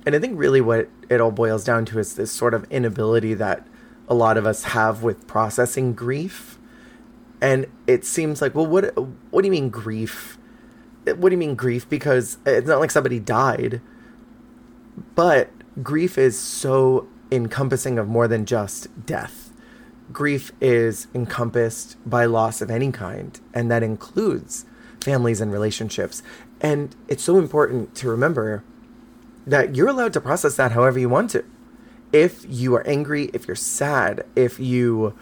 And 0.04 0.14
I 0.14 0.18
think 0.18 0.38
really 0.38 0.60
what 0.60 0.88
it 1.08 1.20
all 1.20 1.30
boils 1.30 1.64
down 1.64 1.84
to 1.86 1.98
is 1.98 2.16
this 2.16 2.32
sort 2.32 2.54
of 2.54 2.64
inability 2.70 3.34
that 3.34 3.66
a 4.08 4.14
lot 4.14 4.36
of 4.36 4.46
us 4.46 4.64
have 4.64 5.02
with 5.02 5.26
processing 5.26 5.94
grief. 5.94 6.58
And 7.40 7.66
it 7.86 8.04
seems 8.04 8.42
like, 8.42 8.54
well, 8.54 8.66
what 8.66 8.96
what 9.30 9.42
do 9.42 9.46
you 9.46 9.52
mean 9.52 9.70
grief? 9.70 10.38
What 11.04 11.28
do 11.28 11.30
you 11.30 11.38
mean 11.38 11.54
grief? 11.54 11.88
Because 11.88 12.38
it's 12.46 12.68
not 12.68 12.78
like 12.78 12.90
somebody 12.90 13.18
died, 13.18 13.80
but 15.14 15.50
grief 15.82 16.18
is 16.18 16.38
so 16.38 17.08
encompassing 17.32 17.98
of 17.98 18.06
more 18.06 18.28
than 18.28 18.44
just 18.44 18.88
death 19.06 19.41
grief 20.10 20.52
is 20.60 21.06
encompassed 21.14 21.96
by 22.06 22.24
loss 22.24 22.60
of 22.60 22.70
any 22.70 22.90
kind, 22.90 23.38
and 23.52 23.70
that 23.70 23.82
includes 23.82 24.64
families 25.02 25.40
and 25.40 25.52
relationships. 25.52 26.22
And 26.60 26.94
it's 27.08 27.24
so 27.24 27.38
important 27.38 27.94
to 27.96 28.08
remember 28.08 28.64
that 29.46 29.74
you're 29.74 29.88
allowed 29.88 30.12
to 30.14 30.20
process 30.20 30.56
that 30.56 30.72
however 30.72 30.98
you 30.98 31.08
want 31.08 31.30
to. 31.30 31.44
If 32.12 32.44
you 32.48 32.74
are 32.74 32.86
angry, 32.86 33.30
if 33.32 33.46
you're 33.48 33.56
sad, 33.56 34.24
if 34.36 34.60
you 34.60 35.14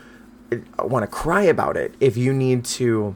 want 0.78 1.04
to 1.04 1.06
cry 1.06 1.42
about 1.42 1.76
it, 1.76 1.94
if 2.00 2.16
you 2.16 2.32
need 2.32 2.64
to 2.64 3.14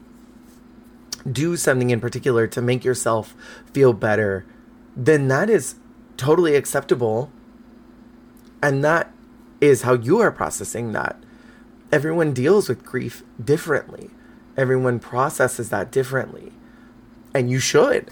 do 1.29 1.57
something 1.57 1.89
in 1.89 1.99
particular 1.99 2.47
to 2.47 2.61
make 2.61 2.85
yourself 2.85 3.35
feel 3.73 3.93
better, 3.93 4.45
then 4.95 5.27
that 5.27 5.49
is 5.49 5.75
totally 6.17 6.55
acceptable. 6.55 7.31
And 8.63 8.83
that 8.83 9.11
is 9.59 9.81
how 9.81 9.93
you 9.93 10.19
are 10.19 10.31
processing 10.31 10.93
that 10.93 11.17
everyone 11.95 12.33
deals 12.33 12.67
with 12.67 12.83
grief 12.83 13.23
differently. 13.41 14.09
Everyone 14.57 14.99
processes 14.99 15.69
that 15.69 15.91
differently. 15.91 16.51
And 17.33 17.49
you 17.49 17.59
should. 17.59 18.11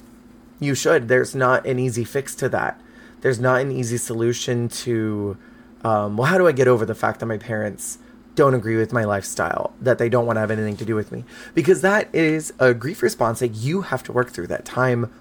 You 0.57 0.73
should. 0.73 1.09
There's 1.09 1.35
not 1.35 1.65
an 1.67 1.79
easy 1.79 2.05
fix 2.05 2.33
to 2.35 2.47
that. 2.47 2.79
There's 3.19 3.41
not 3.41 3.59
an 3.59 3.73
easy 3.73 3.97
solution 3.97 4.69
to, 4.69 5.37
um, 5.83 6.15
well, 6.15 6.27
how 6.27 6.37
do 6.37 6.47
I 6.47 6.53
get 6.53 6.69
over 6.69 6.85
the 6.85 6.95
fact 6.95 7.19
that 7.19 7.25
my 7.25 7.37
parents 7.37 7.97
don't 8.35 8.53
agree 8.53 8.77
with 8.77 8.93
my 8.93 9.03
lifestyle, 9.03 9.73
that 9.81 9.97
they 9.97 10.07
don't 10.07 10.25
want 10.25 10.37
to 10.37 10.41
have 10.41 10.51
anything 10.51 10.77
to 10.77 10.85
do 10.85 10.95
with 10.95 11.11
me? 11.11 11.25
Because 11.53 11.81
that 11.81 12.07
is 12.15 12.53
a 12.59 12.73
grief 12.73 13.03
response 13.03 13.39
that 13.39 13.49
you 13.49 13.81
have 13.81 14.01
to 14.03 14.13
work 14.13 14.31
through. 14.31 14.47
That 14.47 14.63
time 14.63 15.11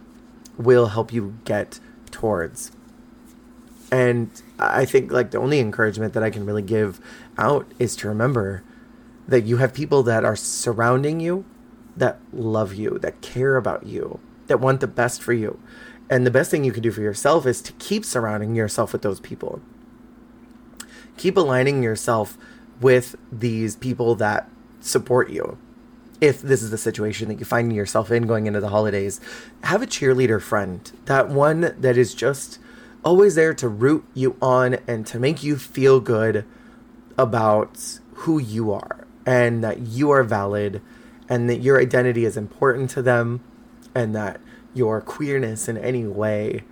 will 0.57 0.87
help 0.87 1.13
you 1.13 1.35
get 1.45 1.81
towards. 2.13 2.71
And 3.93 4.31
I 4.59 4.87
think 4.87 5.13
like 5.13 5.31
the 5.31 5.39
only 5.39 5.61
encouragement 5.61 6.15
that 6.15 6.23
I 6.23 6.31
can 6.31 6.47
really 6.47 6.63
give 6.63 6.99
out 7.37 7.71
is 7.79 7.95
to 7.97 8.09
remember 8.09 8.65
that 9.29 9.43
you 9.43 9.59
have 9.59 9.75
people 9.75 10.03
that 10.05 10.25
are 10.25 10.35
surrounding 10.35 11.21
you 11.21 11.45
that 11.97 12.19
love 12.33 12.75
you, 12.75 12.99
that 13.01 13.21
care 13.21 13.57
about 13.57 13.87
you, 13.87 14.19
that 14.47 14.61
want 14.61 14.81
the 14.81 14.87
best 14.87 15.23
for 15.23 15.35
you. 15.35 15.61
And 16.09 16.27
the 16.27 16.31
best 16.31 16.51
thing 16.51 16.65
you 16.65 16.73
can 16.73 16.83
do 16.83 16.91
for 16.91 17.03
yourself 17.03 17.47
is 17.47 17.61
to 17.63 17.73
keep 17.75 18.05
surrounding 18.05 18.55
yourself 18.55 18.93
with 18.93 19.03
those 19.03 19.21
people. 19.21 19.61
Keep 21.19 21.37
aligning 21.37 21.83
yourself 21.83 22.39
with 22.81 23.17
these 23.31 23.77
people 23.77 24.15
that 24.17 24.49
support 24.81 25.31
you. 25.31 25.59
If 26.21 26.41
this 26.41 26.63
is 26.63 26.71
the 26.71 26.79
situation 26.79 27.29
that 27.29 27.39
you 27.39 27.45
find 27.45 27.73
yourself 27.73 28.11
in 28.11 28.27
going 28.27 28.47
into 28.47 28.61
the 28.61 28.69
holidays, 28.69 29.21
have 29.65 29.83
a 29.83 29.87
cheerleader 29.87 30.41
friend, 30.41 30.91
that 31.05 31.29
one 31.29 31.75
that 31.79 31.97
is 31.97 32.15
just 32.15 32.59
always 33.05 33.35
there 33.35 33.55
to 33.55 33.69
root 33.69 34.05
you 34.15 34.37
on 34.41 34.79
and 34.87 35.07
to 35.07 35.19
make 35.19 35.43
you 35.43 35.57
feel 35.57 36.01
good 36.01 36.45
about 37.19 37.99
who 38.15 38.39
you 38.39 38.73
are 38.73 39.07
and 39.27 39.63
that 39.63 39.81
you 39.81 40.11
are 40.11 40.23
valid 40.23 40.81
and 41.29 41.49
that 41.49 41.61
your 41.61 41.81
identity 41.81 42.25
is 42.25 42.37
important 42.37 42.91
to 42.91 43.03
them 43.03 43.41
and 43.95 44.15
that 44.15 44.41
your 44.75 45.01
queerness 45.01 45.69
in 45.69 45.77
any 45.77 46.07
way 46.07 46.63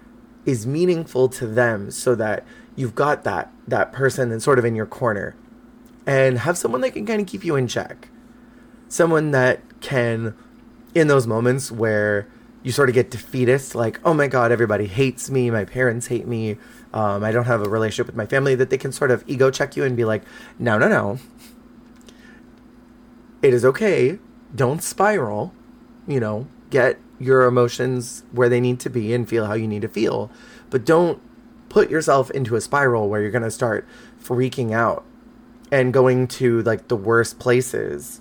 is 0.47 0.67
meaningful 0.67 1.29
to 1.29 1.47
them 1.47 1.91
so 1.91 2.15
that 2.15 2.45
you've 2.77 2.95
got 2.95 3.25
that 3.25 3.53
that 3.69 3.93
person 3.93 4.31
that's 4.31 4.45
sort 4.45 4.59
of 4.59 4.65
in 4.65 4.75
your 4.75 4.87
corner. 4.87 5.35
And 6.07 6.39
have 6.39 6.57
someone 6.57 6.81
that 6.81 6.93
can 6.93 7.07
kind 7.07 7.21
of 7.21 7.27
keep 7.27 7.45
you 7.45 7.57
in 7.57 7.69
check. 7.69 8.09
Someone 8.89 9.31
that 9.31 9.61
can 9.81 10.35
in 10.95 11.07
those 11.09 11.27
moments 11.27 11.71
where 11.71 12.27
you 12.63 12.73
sort 12.73 12.89
of 12.89 12.95
get 12.95 13.11
defeatist 13.11 13.75
like 13.75 13.99
oh 14.05 14.13
my 14.13 14.27
god 14.27 14.53
everybody 14.53 14.87
hates 14.87 15.31
me 15.31 15.51
my 15.51 15.65
parents 15.65 16.09
hate 16.09 16.27
me 16.27 16.59
um, 16.93 17.23
I 17.23 17.31
don't 17.31 17.45
have 17.45 17.63
a 17.63 17.69
relationship 17.69 18.07
with 18.07 18.17
my 18.17 18.27
family, 18.27 18.55
that 18.57 18.71
they 18.71 18.79
can 18.79 18.93
sort 18.93 19.11
of 19.11 19.23
ego 19.27 19.51
check 19.51 19.77
you 19.77 19.85
and 19.85 19.97
be 19.97 20.05
like, 20.05 20.23
no, 20.59 20.79
no, 20.79 20.89
no. 20.89 21.19
It 23.43 23.55
is 23.55 23.65
okay. 23.65 24.19
Don't 24.55 24.83
spiral. 24.83 25.55
You 26.09 26.19
know, 26.19 26.49
get 26.71 26.99
your 27.19 27.45
emotions 27.45 28.25
where 28.33 28.49
they 28.49 28.61
need 28.61 28.81
to 28.81 28.91
be 28.91 29.15
and 29.15 29.29
feel 29.29 29.47
how 29.47 29.55
you 29.55 29.69
need 29.69 29.83
to 29.83 29.89
feel. 29.89 30.31
But 30.71 30.85
don't 30.85 31.21
put 31.69 31.91
yourself 31.91 32.31
into 32.33 32.57
a 32.57 32.61
spiral 32.61 33.09
where 33.09 33.21
you're 33.21 33.31
going 33.31 33.43
to 33.43 33.51
start 33.51 33.87
freaking 34.21 34.73
out 34.73 35.05
and 35.71 35.93
going 35.93 36.27
to 36.27 36.63
like 36.63 36.89
the 36.89 36.97
worst 36.97 37.39
places 37.39 38.21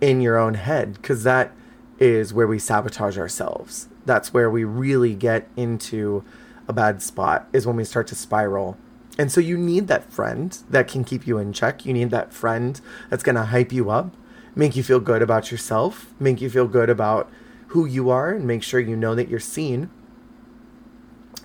in 0.00 0.22
your 0.22 0.38
own 0.38 0.54
head 0.54 0.94
because 0.94 1.24
that 1.24 1.52
is 2.00 2.32
where 2.32 2.46
we 2.46 2.58
sabotage 2.58 3.18
ourselves. 3.18 3.88
That's 4.06 4.32
where 4.32 4.50
we 4.50 4.64
really 4.64 5.14
get 5.14 5.46
into 5.54 6.24
a 6.66 6.72
bad 6.72 7.02
spot 7.02 7.46
is 7.52 7.66
when 7.66 7.76
we 7.76 7.84
start 7.84 8.06
to 8.08 8.14
spiral. 8.14 8.78
And 9.18 9.30
so 9.30 9.40
you 9.40 9.58
need 9.58 9.86
that 9.88 10.10
friend 10.10 10.56
that 10.70 10.88
can 10.88 11.04
keep 11.04 11.26
you 11.26 11.36
in 11.36 11.52
check. 11.52 11.84
You 11.84 11.92
need 11.92 12.10
that 12.10 12.32
friend 12.32 12.80
that's 13.10 13.22
going 13.22 13.36
to 13.36 13.44
hype 13.44 13.72
you 13.72 13.90
up, 13.90 14.16
make 14.54 14.74
you 14.74 14.82
feel 14.82 15.00
good 15.00 15.20
about 15.20 15.50
yourself, 15.50 16.14
make 16.18 16.40
you 16.40 16.48
feel 16.48 16.66
good 16.66 16.88
about 16.88 17.30
who 17.68 17.84
you 17.84 18.08
are 18.08 18.30
and 18.30 18.46
make 18.46 18.62
sure 18.62 18.80
you 18.80 18.96
know 18.96 19.14
that 19.14 19.28
you're 19.28 19.38
seen. 19.38 19.90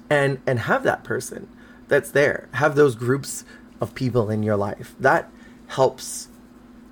And 0.10 0.40
and 0.46 0.60
have 0.60 0.84
that 0.84 1.04
person 1.04 1.50
that's 1.88 2.12
there. 2.12 2.48
Have 2.54 2.76
those 2.76 2.96
groups 2.96 3.44
of 3.82 3.96
people 3.96 4.30
in 4.30 4.44
your 4.44 4.56
life. 4.56 4.96
That 5.00 5.30
helps 5.68 6.30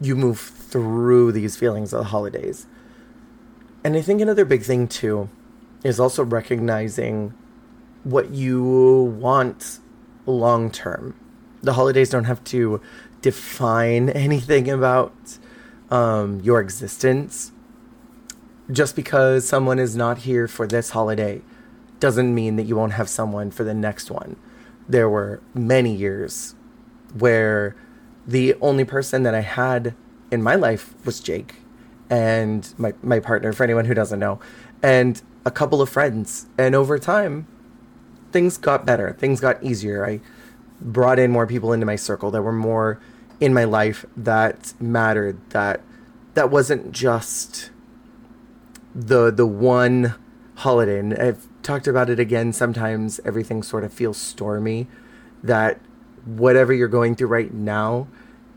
you 0.02 0.16
move 0.16 0.40
through 0.40 1.32
these 1.32 1.56
feelings 1.56 1.94
of 1.94 2.00
the 2.00 2.06
holidays. 2.06 2.66
And 3.84 3.98
I 3.98 4.02
think 4.02 4.22
another 4.22 4.46
big 4.46 4.64
thing 4.64 4.88
too 4.88 5.30
is 5.84 6.00
also 6.00 6.24
recognizing 6.24 7.34
what 8.04 8.32
you 8.32 8.64
want 8.64 9.80
long 10.26 10.72
term. 10.72 11.16
The 11.62 11.74
holidays 11.74 12.10
don't 12.10 12.24
have 12.24 12.44
to 12.46 12.82
define 13.22 14.10
anything 14.28 14.70
about 14.70 15.14
um, 15.90 16.40
your 16.42 16.62
existence. 16.62 17.52
Just 18.72 18.96
because 18.96 19.46
someone 19.46 19.80
is 19.80 19.96
not 19.96 20.20
here 20.20 20.48
for 20.48 20.66
this 20.66 20.92
holiday 20.92 21.42
doesn't 22.00 22.34
mean 22.34 22.56
that 22.56 22.64
you 22.64 22.78
won't 22.78 22.94
have 22.94 23.10
someone 23.10 23.52
for 23.52 23.66
the 23.66 23.74
next 23.74 24.10
one. 24.10 24.38
There 24.88 25.10
were 25.10 25.42
many 25.54 25.94
years 25.94 26.56
where 27.18 27.76
the 28.26 28.56
only 28.62 28.86
person 28.86 29.24
that 29.24 29.36
I 29.36 29.42
had 29.42 29.94
in 30.32 30.42
my 30.42 30.56
life 30.56 30.94
was 31.06 31.20
Jake 31.20 31.56
and 32.10 32.74
my, 32.78 32.94
my 33.02 33.20
partner, 33.20 33.54
for 33.54 33.64
anyone 33.64 33.86
who 33.86 33.94
doesn't 33.94 34.20
know, 34.20 34.40
and 34.82 35.22
a 35.46 35.52
couple 35.52 35.82
of 35.82 35.90
friends. 35.90 36.48
And 36.58 36.76
over 36.76 37.00
time, 37.00 37.48
things 38.32 38.58
got 38.58 38.86
better, 38.86 39.16
things 39.20 39.40
got 39.40 39.64
easier. 39.64 40.06
I 40.06 40.20
brought 40.82 41.20
in 41.20 41.32
more 41.32 41.48
people 41.48 41.72
into 41.74 41.86
my 41.86 41.96
circle. 41.96 42.32
There 42.32 42.42
were 42.42 42.52
more 42.52 43.00
in 43.40 43.54
my 43.54 43.64
life 43.64 44.06
that 44.16 44.74
mattered, 44.80 45.38
that 45.52 45.82
that 46.34 46.50
wasn't 46.50 46.92
just 46.92 47.72
the 48.96 49.32
the 49.32 49.46
one 49.46 50.16
holiday. 50.56 51.00
And 51.00 51.14
I've 51.14 51.48
talked 51.62 51.88
about 51.88 52.10
it 52.10 52.20
again. 52.20 52.54
Sometimes 52.54 53.20
everything 53.26 53.64
sort 53.64 53.84
of 53.84 53.94
feels 53.94 54.18
stormy. 54.18 54.88
That 55.44 55.80
whatever 56.26 56.74
you're 56.74 56.88
going 56.88 57.16
through 57.16 57.28
right 57.28 57.54
now 57.54 58.08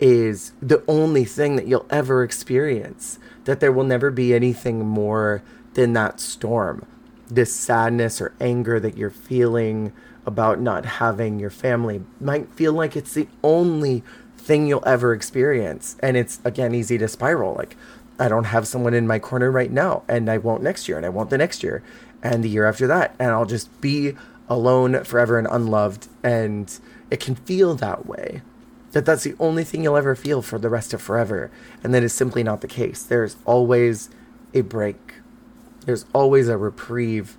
is 0.00 0.52
the 0.60 0.82
only 0.86 1.24
thing 1.24 1.56
that 1.56 1.66
you'll 1.66 1.86
ever 1.90 2.22
experience. 2.22 3.18
That 3.44 3.60
there 3.60 3.72
will 3.72 3.84
never 3.84 4.10
be 4.10 4.34
anything 4.34 4.84
more 4.84 5.42
than 5.74 5.92
that 5.92 6.20
storm. 6.20 6.84
This 7.28 7.52
sadness 7.54 8.20
or 8.20 8.34
anger 8.40 8.80
that 8.80 8.96
you're 8.96 9.10
feeling 9.10 9.92
about 10.24 10.60
not 10.60 10.84
having 10.84 11.38
your 11.38 11.50
family 11.50 12.02
might 12.20 12.52
feel 12.52 12.72
like 12.72 12.96
it's 12.96 13.14
the 13.14 13.28
only 13.44 14.02
thing 14.36 14.66
you'll 14.66 14.82
ever 14.86 15.12
experience. 15.12 15.96
And 16.00 16.16
it's, 16.16 16.40
again, 16.44 16.74
easy 16.74 16.98
to 16.98 17.08
spiral. 17.08 17.54
Like, 17.54 17.76
I 18.18 18.28
don't 18.28 18.44
have 18.44 18.66
someone 18.66 18.94
in 18.94 19.06
my 19.06 19.18
corner 19.18 19.50
right 19.50 19.70
now, 19.70 20.02
and 20.08 20.28
I 20.30 20.38
won't 20.38 20.62
next 20.62 20.88
year, 20.88 20.96
and 20.96 21.06
I 21.06 21.10
won't 21.10 21.30
the 21.30 21.38
next 21.38 21.62
year, 21.62 21.82
and 22.22 22.42
the 22.42 22.48
year 22.48 22.64
after 22.64 22.86
that. 22.86 23.14
And 23.18 23.30
I'll 23.30 23.46
just 23.46 23.80
be 23.80 24.16
alone 24.48 25.04
forever 25.04 25.38
and 25.38 25.46
unloved. 25.50 26.08
And 26.22 26.76
it 27.10 27.20
can 27.20 27.34
feel 27.34 27.74
that 27.76 28.06
way. 28.06 28.42
That 28.96 29.04
that's 29.04 29.24
the 29.24 29.34
only 29.38 29.62
thing 29.62 29.84
you'll 29.84 29.98
ever 29.98 30.14
feel 30.14 30.40
for 30.40 30.58
the 30.58 30.70
rest 30.70 30.94
of 30.94 31.02
forever. 31.02 31.50
And 31.84 31.92
that 31.92 32.02
is 32.02 32.14
simply 32.14 32.42
not 32.42 32.62
the 32.62 32.66
case. 32.66 33.02
There's 33.02 33.36
always 33.44 34.08
a 34.54 34.62
break, 34.62 35.16
there's 35.84 36.06
always 36.14 36.48
a 36.48 36.56
reprieve. 36.56 37.36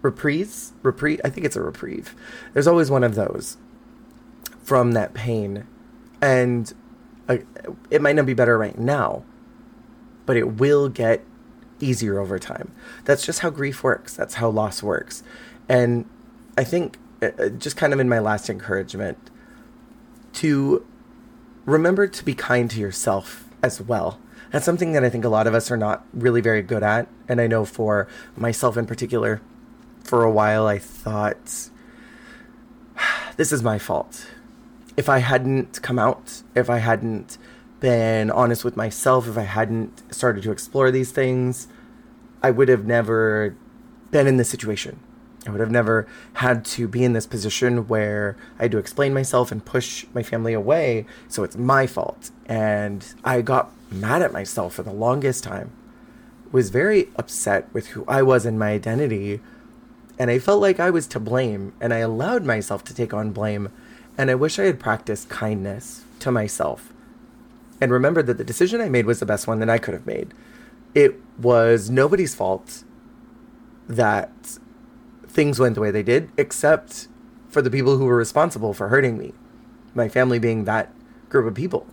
Reprise? 0.00 0.72
Reprieve? 0.82 1.20
I 1.22 1.28
think 1.28 1.44
it's 1.44 1.56
a 1.56 1.60
reprieve. 1.60 2.16
There's 2.54 2.66
always 2.66 2.90
one 2.90 3.04
of 3.04 3.16
those 3.16 3.58
from 4.62 4.92
that 4.92 5.12
pain. 5.12 5.66
And 6.22 6.72
uh, 7.28 7.36
it 7.90 8.00
might 8.00 8.16
not 8.16 8.24
be 8.24 8.32
better 8.32 8.56
right 8.56 8.78
now, 8.78 9.24
but 10.24 10.38
it 10.38 10.54
will 10.54 10.88
get 10.88 11.22
easier 11.80 12.18
over 12.18 12.38
time. 12.38 12.74
That's 13.04 13.26
just 13.26 13.40
how 13.40 13.50
grief 13.50 13.82
works. 13.82 14.16
That's 14.16 14.36
how 14.36 14.48
loss 14.48 14.82
works. 14.82 15.22
And 15.68 16.08
I 16.56 16.64
think, 16.64 16.96
uh, 17.20 17.26
uh, 17.38 17.48
just 17.50 17.76
kind 17.76 17.92
of 17.92 18.00
in 18.00 18.08
my 18.08 18.20
last 18.20 18.48
encouragement, 18.48 19.18
to 20.32 20.86
remember 21.64 22.06
to 22.06 22.24
be 22.24 22.34
kind 22.34 22.70
to 22.70 22.80
yourself 22.80 23.44
as 23.62 23.80
well. 23.80 24.18
That's 24.50 24.64
something 24.64 24.92
that 24.92 25.04
I 25.04 25.10
think 25.10 25.24
a 25.24 25.28
lot 25.28 25.46
of 25.46 25.54
us 25.54 25.70
are 25.70 25.76
not 25.76 26.04
really 26.12 26.40
very 26.40 26.62
good 26.62 26.82
at. 26.82 27.08
And 27.28 27.40
I 27.40 27.46
know 27.46 27.64
for 27.64 28.06
myself 28.36 28.76
in 28.76 28.86
particular, 28.86 29.40
for 30.04 30.22
a 30.22 30.30
while 30.30 30.66
I 30.66 30.78
thought, 30.78 31.70
this 33.36 33.52
is 33.52 33.62
my 33.62 33.78
fault. 33.78 34.26
If 34.96 35.08
I 35.08 35.18
hadn't 35.18 35.82
come 35.82 35.98
out, 35.98 36.42
if 36.54 36.70
I 36.70 36.78
hadn't 36.78 37.36
been 37.80 38.30
honest 38.30 38.64
with 38.64 38.76
myself, 38.76 39.26
if 39.26 39.36
I 39.36 39.42
hadn't 39.42 40.14
started 40.14 40.44
to 40.44 40.52
explore 40.52 40.90
these 40.90 41.10
things, 41.10 41.66
I 42.42 42.50
would 42.50 42.68
have 42.68 42.86
never 42.86 43.56
been 44.10 44.26
in 44.26 44.36
this 44.36 44.48
situation. 44.48 45.00
I 45.46 45.50
would 45.50 45.60
have 45.60 45.70
never 45.70 46.06
had 46.34 46.64
to 46.66 46.88
be 46.88 47.04
in 47.04 47.12
this 47.12 47.26
position 47.26 47.86
where 47.86 48.36
I 48.58 48.62
had 48.62 48.72
to 48.72 48.78
explain 48.78 49.12
myself 49.12 49.52
and 49.52 49.64
push 49.64 50.06
my 50.14 50.22
family 50.22 50.54
away. 50.54 51.06
So 51.28 51.44
it's 51.44 51.56
my 51.56 51.86
fault. 51.86 52.30
And 52.46 53.04
I 53.24 53.42
got 53.42 53.70
mad 53.90 54.22
at 54.22 54.32
myself 54.32 54.74
for 54.74 54.82
the 54.82 54.92
longest 54.92 55.44
time. 55.44 55.70
Was 56.50 56.70
very 56.70 57.08
upset 57.16 57.72
with 57.74 57.88
who 57.88 58.04
I 58.06 58.22
was 58.22 58.46
and 58.46 58.58
my 58.58 58.70
identity. 58.70 59.40
And 60.18 60.30
I 60.30 60.38
felt 60.38 60.62
like 60.62 60.80
I 60.80 60.90
was 60.90 61.06
to 61.08 61.20
blame. 61.20 61.74
And 61.80 61.92
I 61.92 61.98
allowed 61.98 62.44
myself 62.44 62.82
to 62.84 62.94
take 62.94 63.12
on 63.12 63.32
blame. 63.32 63.70
And 64.16 64.30
I 64.30 64.36
wish 64.36 64.58
I 64.58 64.64
had 64.64 64.80
practiced 64.80 65.28
kindness 65.28 66.04
to 66.20 66.30
myself 66.30 66.92
and 67.80 67.92
remembered 67.92 68.26
that 68.26 68.38
the 68.38 68.44
decision 68.44 68.80
I 68.80 68.88
made 68.88 69.04
was 69.04 69.20
the 69.20 69.26
best 69.26 69.46
one 69.46 69.58
that 69.58 69.68
I 69.68 69.78
could 69.78 69.92
have 69.94 70.06
made. 70.06 70.32
It 70.94 71.20
was 71.38 71.90
nobody's 71.90 72.34
fault 72.34 72.84
that 73.88 74.58
things 75.34 75.58
went 75.58 75.74
the 75.74 75.80
way 75.80 75.90
they 75.90 76.02
did, 76.02 76.30
except 76.36 77.08
for 77.48 77.60
the 77.60 77.70
people 77.70 77.98
who 77.98 78.06
were 78.06 78.16
responsible 78.16 78.72
for 78.72 78.88
hurting 78.88 79.18
me. 79.18 79.32
My 79.94 80.08
family 80.08 80.38
being 80.38 80.64
that 80.64 80.92
group 81.28 81.46
of 81.46 81.54
people. 81.54 81.86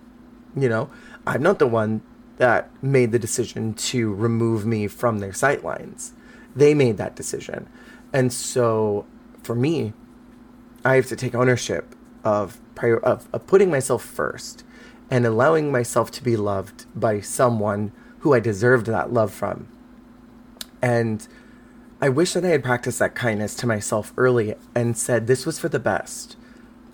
You 0.56 0.70
know, 0.70 0.90
I'm 1.26 1.42
not 1.42 1.60
the 1.60 1.68
one 1.68 2.02
that 2.38 2.70
made 2.82 3.12
the 3.12 3.20
decision 3.20 3.74
to 3.74 4.14
remove 4.14 4.66
me 4.66 4.88
from 4.88 5.20
their 5.20 5.32
sightlines. 5.32 6.12
They 6.56 6.74
made 6.74 6.98
that 6.98 7.16
decision. 7.16 7.68
And 8.14 8.32
so 8.32 9.06
for 9.44 9.56
me, 9.56 9.94
I 10.84 10.96
have 10.96 11.08
to 11.08 11.16
take 11.16 11.36
ownership 11.36 11.96
of 12.24 12.60
prior 12.76 12.98
of, 12.98 13.28
of 13.34 13.48
putting 13.48 13.70
myself 13.70 14.04
first 14.04 14.64
and 15.10 15.26
allowing 15.26 15.72
myself 15.72 16.12
to 16.12 16.24
be 16.24 16.36
loved 16.36 16.86
by 17.00 17.20
someone 17.22 17.92
who 18.20 18.34
I 18.34 18.40
deserved 18.40 18.88
that 18.88 19.12
love 19.12 19.32
from. 19.32 19.68
And 20.82 21.28
I 22.04 22.10
wish 22.10 22.34
that 22.34 22.44
I 22.44 22.48
had 22.48 22.64
practiced 22.64 22.98
that 22.98 23.14
kindness 23.14 23.54
to 23.56 23.68
myself 23.68 24.12
early 24.18 24.56
and 24.74 24.98
said, 24.98 25.28
This 25.28 25.46
was 25.46 25.60
for 25.60 25.70
the 25.70 25.80
best. 25.80 26.36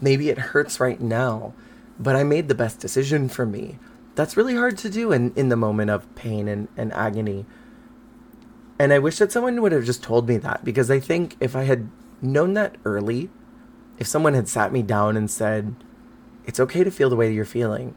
Maybe 0.02 0.30
it 0.30 0.38
hurts 0.38 0.82
right 0.82 1.00
now, 1.00 1.54
but 1.98 2.18
I 2.18 2.24
made 2.24 2.50
the 2.50 2.56
best 2.56 2.80
decision 2.80 3.30
for 3.30 3.46
me. 3.46 3.80
That's 4.16 4.36
really 4.36 4.56
hard 4.56 4.78
to 4.80 4.90
do 4.90 5.14
in, 5.14 5.32
in 5.36 5.48
the 5.48 5.56
moment 5.56 5.92
of 5.92 6.14
pain 6.16 6.50
and, 6.50 6.68
and 6.76 6.92
agony. 6.92 7.46
And 8.78 8.92
I 8.92 9.00
wish 9.00 9.18
that 9.20 9.32
someone 9.32 9.62
would 9.62 9.72
have 9.72 9.86
just 9.86 10.04
told 10.04 10.28
me 10.28 10.38
that 10.40 10.66
because 10.66 10.92
I 10.92 11.00
think 11.00 11.38
if 11.40 11.56
I 11.56 11.64
had 11.64 11.90
known 12.22 12.54
that 12.56 12.76
early, 12.84 13.30
if 14.00 14.08
someone 14.08 14.34
had 14.34 14.50
sat 14.50 14.74
me 14.74 14.82
down 14.82 15.16
and 15.16 15.32
said, 15.32 15.74
It's 16.46 16.60
okay 16.60 16.84
to 16.84 16.92
feel 16.92 17.10
the 17.10 17.16
way 17.16 17.32
you're 17.32 17.46
feeling, 17.46 17.96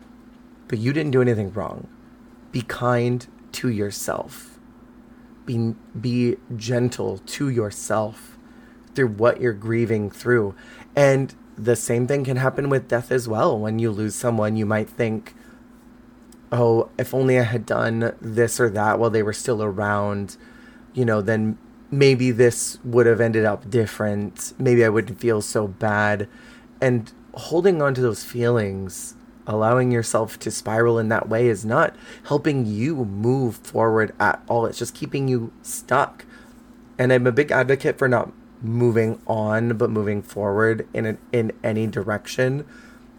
but 0.69 0.79
you 0.79 0.93
didn't 0.93 1.11
do 1.11 1.23
anything 1.23 1.53
wrong. 1.53 1.89
Be 2.53 2.63
kind 2.63 3.27
to 3.53 3.69
yourself. 3.69 4.60
Be, 5.47 5.75
be 5.99 6.37
gentle 6.57 7.19
to 7.19 7.49
yourself 7.49 8.39
through 8.95 9.09
what 9.09 9.41
you're 9.41 9.53
grieving 9.53 10.11
through. 10.11 10.55
And 10.95 11.35
the 11.57 11.77
same 11.77 12.07
thing 12.07 12.25
can 12.25 12.37
happen 12.37 12.69
with 12.69 12.89
death 12.89 13.13
as 13.13 13.29
well. 13.29 13.59
When 13.59 13.79
you 13.79 13.91
lose 13.91 14.15
someone, 14.15 14.57
you 14.57 14.67
might 14.67 14.89
think, 14.89 15.35
oh, 16.53 16.91
if 16.99 17.15
only 17.15 17.39
I 17.39 17.43
had 17.43 17.67
done 17.67 18.15
this 18.21 18.59
or 18.59 18.71
that 18.71 18.99
while 18.99 19.11
they 19.11 19.23
were 19.23 19.33
still 19.33 19.63
around, 19.63 20.37
you 20.95 21.05
know, 21.05 21.21
then 21.21 21.59
maybe 21.91 22.31
this 22.31 22.79
would 22.85 23.07
have 23.07 23.21
ended 23.21 23.45
up 23.45 23.69
different. 23.69 24.53
Maybe 24.59 24.85
I 24.85 24.89
wouldn't 24.89 25.21
feel 25.21 25.43
so 25.43 25.67
bad. 25.67 26.29
And 26.81 27.13
holding 27.35 27.81
on 27.83 27.95
to 27.95 28.01
those 28.01 28.25
feelings 28.25 29.15
allowing 29.47 29.91
yourself 29.91 30.39
to 30.39 30.51
spiral 30.51 30.99
in 30.99 31.09
that 31.09 31.29
way 31.29 31.49
is 31.49 31.65
not 31.65 31.95
helping 32.25 32.67
you 32.67 33.05
move 33.05 33.57
forward 33.57 34.15
at 34.21 34.43
all. 34.49 34.67
It's 34.67 34.79
just 34.79 34.95
keeping 34.95 35.29
you 35.29 35.53
stuck. 35.63 36.25
And 36.99 37.13
I'm 37.13 37.27
a 37.27 37.33
big 37.33 37.51
advocate 37.51 37.99
for 37.99 38.09
not 38.09 38.33
moving 38.63 39.21
on, 39.27 39.77
but 39.77 39.91
moving 39.91 40.23
forward 40.23 40.87
in 40.93 41.07
an, 41.07 41.19
in 41.33 41.53
any 41.65 41.87
direction. 41.87 42.67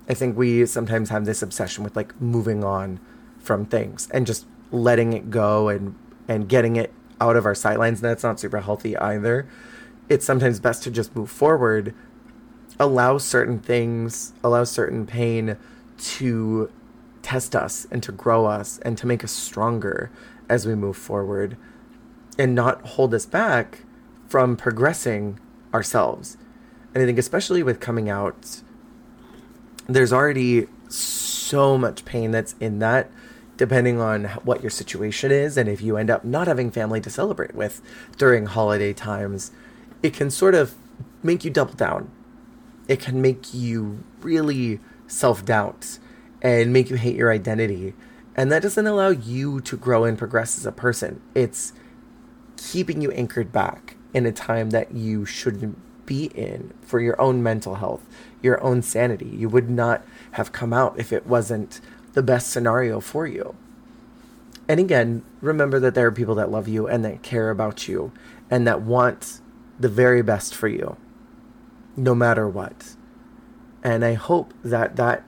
I 0.08 0.14
think 0.14 0.38
we 0.38 0.66
sometimes 0.66 1.10
have 1.10 1.26
this 1.26 1.42
obsession 1.42 1.84
with 1.84 1.96
like 1.96 2.20
moving 2.22 2.64
on 2.64 3.00
from 3.40 3.66
things 3.66 4.08
and 4.12 4.28
just 4.28 4.46
letting 4.72 5.14
it 5.14 5.30
go 5.30 5.68
and 5.68 5.96
and 6.28 6.48
getting 6.48 6.76
it 6.76 6.94
out 7.20 7.36
of 7.36 7.46
our 7.46 7.54
sightlines. 7.54 7.96
And 7.96 8.04
that's 8.04 8.24
not 8.24 8.40
super 8.40 8.62
healthy 8.62 8.96
either. 8.98 9.48
It's 10.10 10.26
sometimes 10.26 10.60
best 10.60 10.84
to 10.84 10.92
just 10.92 11.16
move 11.16 11.30
forward, 11.30 11.94
allow 12.80 13.18
certain 13.18 13.60
things, 13.60 14.34
allow 14.44 14.64
certain 14.64 15.06
pain 15.06 15.58
to 16.02 16.72
test 17.22 17.56
us 17.56 17.86
and 17.92 18.02
to 18.04 18.12
grow 18.12 18.46
us 18.46 18.80
and 18.80 18.98
to 18.98 19.08
make 19.08 19.24
us 19.24 19.32
stronger 19.32 20.12
as 20.50 20.66
we 20.66 20.76
move 20.76 20.98
forward 20.98 21.58
and 22.38 22.56
not 22.56 22.82
hold 22.82 23.14
us 23.14 23.26
back 23.26 23.84
from 24.28 24.56
progressing 24.56 25.40
ourselves. 25.74 26.38
And 26.94 27.04
I 27.04 27.06
think, 27.06 27.20
especially 27.20 27.64
with 27.64 27.80
coming 27.80 28.10
out, 28.10 28.62
there's 29.88 30.12
already 30.12 30.68
so 30.90 31.78
much 31.78 32.06
pain 32.06 32.32
that's 32.32 32.56
in 32.60 32.80
that, 32.80 33.12
depending 33.58 34.00
on 34.00 34.26
what 34.44 34.62
your 34.62 34.70
situation 34.70 35.32
is. 35.32 35.58
And 35.58 35.70
if 35.70 35.82
you 35.82 35.98
end 35.98 36.10
up 36.10 36.26
not 36.26 36.48
having 36.48 36.72
family 36.72 37.00
to 37.02 37.10
celebrate 37.10 37.56
with 37.56 37.82
during 38.18 38.46
holiday 38.46 38.94
times, 38.94 39.52
it 40.02 40.14
can 40.14 40.30
sort 40.30 40.56
of 40.56 40.76
make 41.24 41.46
you 41.46 41.52
double 41.52 41.74
down. 41.74 42.10
It 42.88 43.00
can 43.00 43.22
make 43.22 43.54
you 43.54 44.04
really 44.22 44.80
self 45.12 45.46
doubt 45.46 46.00
and 46.42 46.74
make 46.74 46.90
you 46.90 46.96
hate 46.96 47.16
your 47.16 47.32
identity. 47.32 47.94
And 48.36 48.52
that 48.52 48.64
doesn't 48.64 48.88
allow 48.88 49.10
you 49.10 49.62
to 49.62 49.78
grow 49.78 50.06
and 50.06 50.18
progress 50.18 50.58
as 50.58 50.66
a 50.66 50.72
person. 50.72 51.22
It's 51.36 51.74
keeping 52.58 53.02
you 53.02 53.12
anchored 53.12 53.52
back. 53.52 53.98
in 54.14 54.26
a 54.26 54.32
time 54.32 54.72
that 54.72 54.92
you 54.94 55.26
shouldn't 55.26 55.78
be 56.06 56.26
in 56.36 56.74
for 56.82 57.00
your 57.00 57.20
own 57.22 57.42
mental 57.42 57.76
health, 57.76 58.06
your 58.42 58.62
own 58.62 58.82
sanity. 58.82 59.30
You 59.30 59.48
would 59.48 59.70
not 59.70 60.04
have 60.32 60.52
come 60.52 60.74
out 60.74 61.00
if 61.00 61.14
it 61.14 61.26
wasn't 61.26 61.80
the 62.12 62.22
best 62.22 62.50
scenario 62.50 63.00
for 63.00 63.26
you. 63.26 63.56
And 64.68 64.82
again, 64.82 65.24
remember 65.40 65.80
that 65.80 65.96
there 65.96 66.08
are 66.08 66.12
people 66.12 66.36
that 66.36 66.52
love 66.52 66.68
you 66.68 66.88
and 66.88 67.06
that 67.06 67.22
care 67.22 67.50
about 67.50 67.88
you 67.88 68.12
and 68.50 68.68
that 68.68 68.82
want 68.82 69.40
the 69.80 69.88
very 69.88 70.22
best 70.22 70.54
for 70.54 70.68
you, 70.68 70.98
no 71.96 72.14
matter 72.14 72.50
what. 72.50 72.96
And 73.84 74.06
I 74.06 74.14
hope 74.14 74.54
that 74.64 74.96
that 74.96 75.24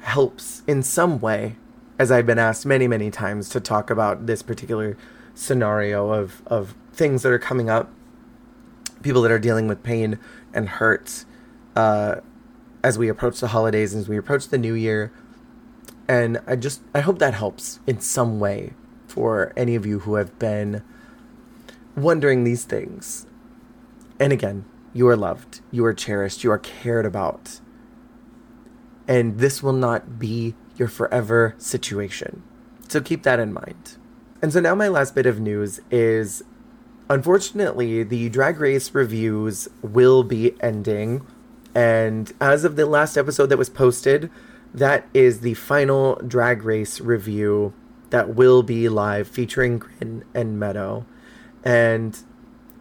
helps 0.00 0.62
in 0.66 0.82
some 0.82 1.18
way, 1.20 1.56
as 1.98 2.10
I've 2.10 2.26
been 2.26 2.38
asked 2.38 2.64
many, 2.64 2.86
many 2.86 3.10
times 3.10 3.48
to 3.50 3.60
talk 3.60 3.90
about 3.90 4.26
this 4.26 4.42
particular 4.42 4.96
scenario 5.34 6.12
of, 6.12 6.42
of 6.46 6.74
things 6.92 7.22
that 7.22 7.32
are 7.32 7.38
coming 7.38 7.68
up, 7.68 7.90
people 9.02 9.22
that 9.22 9.32
are 9.32 9.38
dealing 9.38 9.66
with 9.68 9.82
pain 9.82 10.18
and 10.52 10.68
hurt 10.68 11.24
uh, 11.76 12.16
as 12.82 12.98
we 12.98 13.08
approach 13.08 13.40
the 13.40 13.48
holidays, 13.48 13.94
as 13.94 14.08
we 14.08 14.16
approach 14.16 14.48
the 14.48 14.58
new 14.58 14.74
year. 14.74 15.12
And 16.08 16.40
I 16.46 16.56
just, 16.56 16.80
I 16.94 17.00
hope 17.00 17.18
that 17.18 17.34
helps 17.34 17.80
in 17.86 18.00
some 18.00 18.40
way 18.40 18.72
for 19.06 19.52
any 19.56 19.74
of 19.74 19.84
you 19.84 20.00
who 20.00 20.14
have 20.14 20.38
been 20.38 20.82
wondering 21.96 22.44
these 22.44 22.64
things. 22.64 23.26
And 24.20 24.32
again, 24.32 24.64
you 24.98 25.06
are 25.06 25.16
loved, 25.16 25.60
you 25.70 25.84
are 25.84 25.94
cherished, 25.94 26.42
you 26.42 26.50
are 26.50 26.58
cared 26.58 27.06
about. 27.06 27.60
And 29.06 29.38
this 29.38 29.62
will 29.62 29.72
not 29.72 30.18
be 30.18 30.56
your 30.76 30.88
forever 30.88 31.54
situation. 31.56 32.42
So 32.88 33.00
keep 33.00 33.22
that 33.22 33.38
in 33.38 33.52
mind. 33.52 33.96
And 34.42 34.52
so 34.52 34.58
now 34.58 34.74
my 34.74 34.88
last 34.88 35.14
bit 35.14 35.24
of 35.24 35.38
news 35.38 35.80
is 35.92 36.42
unfortunately 37.08 38.02
the 38.02 38.28
drag 38.28 38.58
race 38.58 38.92
reviews 38.92 39.68
will 39.82 40.24
be 40.24 40.60
ending 40.60 41.24
and 41.76 42.32
as 42.40 42.64
of 42.64 42.74
the 42.74 42.84
last 42.84 43.16
episode 43.16 43.46
that 43.46 43.56
was 43.56 43.70
posted 43.70 44.28
that 44.74 45.06
is 45.14 45.40
the 45.40 45.54
final 45.54 46.16
drag 46.16 46.64
race 46.64 47.00
review 47.00 47.72
that 48.10 48.34
will 48.34 48.62
be 48.62 48.88
live 48.90 49.26
featuring 49.26 49.78
Grin 49.78 50.22
and 50.34 50.58
Meadow 50.58 51.06
and 51.64 52.22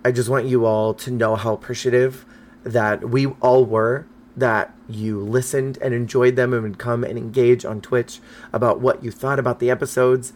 I 0.07 0.11
just 0.11 0.29
want 0.29 0.45
you 0.45 0.65
all 0.65 0.93
to 0.93 1.11
know 1.11 1.35
how 1.35 1.53
appreciative 1.53 2.25
that 2.63 3.09
we 3.09 3.25
all 3.41 3.65
were 3.65 4.07
that 4.37 4.73
you 4.87 5.19
listened 5.19 5.77
and 5.81 5.93
enjoyed 5.93 6.37
them 6.37 6.53
and 6.53 6.63
would 6.63 6.77
come 6.77 7.03
and 7.03 7.17
engage 7.17 7.65
on 7.65 7.81
Twitch 7.81 8.21
about 8.53 8.79
what 8.79 9.03
you 9.03 9.11
thought 9.11 9.37
about 9.37 9.59
the 9.59 9.69
episodes. 9.69 10.31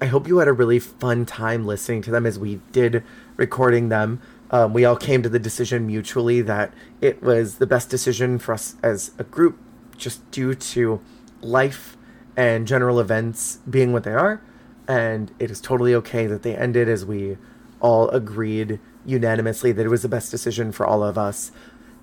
I 0.00 0.06
hope 0.06 0.26
you 0.26 0.38
had 0.38 0.48
a 0.48 0.54
really 0.54 0.78
fun 0.78 1.26
time 1.26 1.66
listening 1.66 2.00
to 2.00 2.10
them 2.10 2.24
as 2.24 2.38
we 2.38 2.62
did 2.72 3.04
recording 3.36 3.90
them. 3.90 4.22
Um, 4.50 4.72
we 4.72 4.86
all 4.86 4.96
came 4.96 5.22
to 5.22 5.28
the 5.28 5.38
decision 5.38 5.86
mutually 5.86 6.40
that 6.40 6.72
it 7.02 7.22
was 7.22 7.58
the 7.58 7.66
best 7.66 7.90
decision 7.90 8.38
for 8.38 8.54
us 8.54 8.76
as 8.82 9.10
a 9.18 9.24
group, 9.24 9.58
just 9.98 10.30
due 10.30 10.54
to 10.54 10.98
life 11.42 11.98
and 12.38 12.66
general 12.66 12.98
events 12.98 13.58
being 13.68 13.92
what 13.92 14.04
they 14.04 14.14
are. 14.14 14.40
And 14.88 15.30
it 15.38 15.50
is 15.50 15.60
totally 15.60 15.94
okay 15.96 16.26
that 16.26 16.42
they 16.42 16.56
ended 16.56 16.88
as 16.88 17.04
we 17.04 17.36
all 17.80 18.08
agreed 18.10 18.78
unanimously 19.04 19.72
that 19.72 19.86
it 19.86 19.90
was 19.90 20.02
the 20.02 20.08
best 20.08 20.30
decision 20.30 20.72
for 20.72 20.86
all 20.86 21.02
of 21.02 21.18
us. 21.18 21.50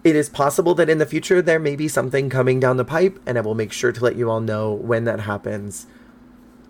It 0.04 0.16
is 0.16 0.30
possible 0.30 0.74
that 0.76 0.90
in 0.90 0.98
the 0.98 1.06
future 1.06 1.42
there 1.42 1.60
may 1.60 1.76
be 1.76 1.88
something 1.88 2.30
coming 2.30 2.60
down 2.60 2.78
the 2.78 2.86
pipe, 2.86 3.20
and 3.26 3.38
I 3.38 3.42
will 3.42 3.56
make 3.56 3.72
sure 3.72 3.92
to 3.92 4.04
let 4.04 4.16
you 4.16 4.30
all 4.30 4.40
know 4.40 4.74
when 4.74 5.04
that 5.06 5.22
happens. 5.22 5.88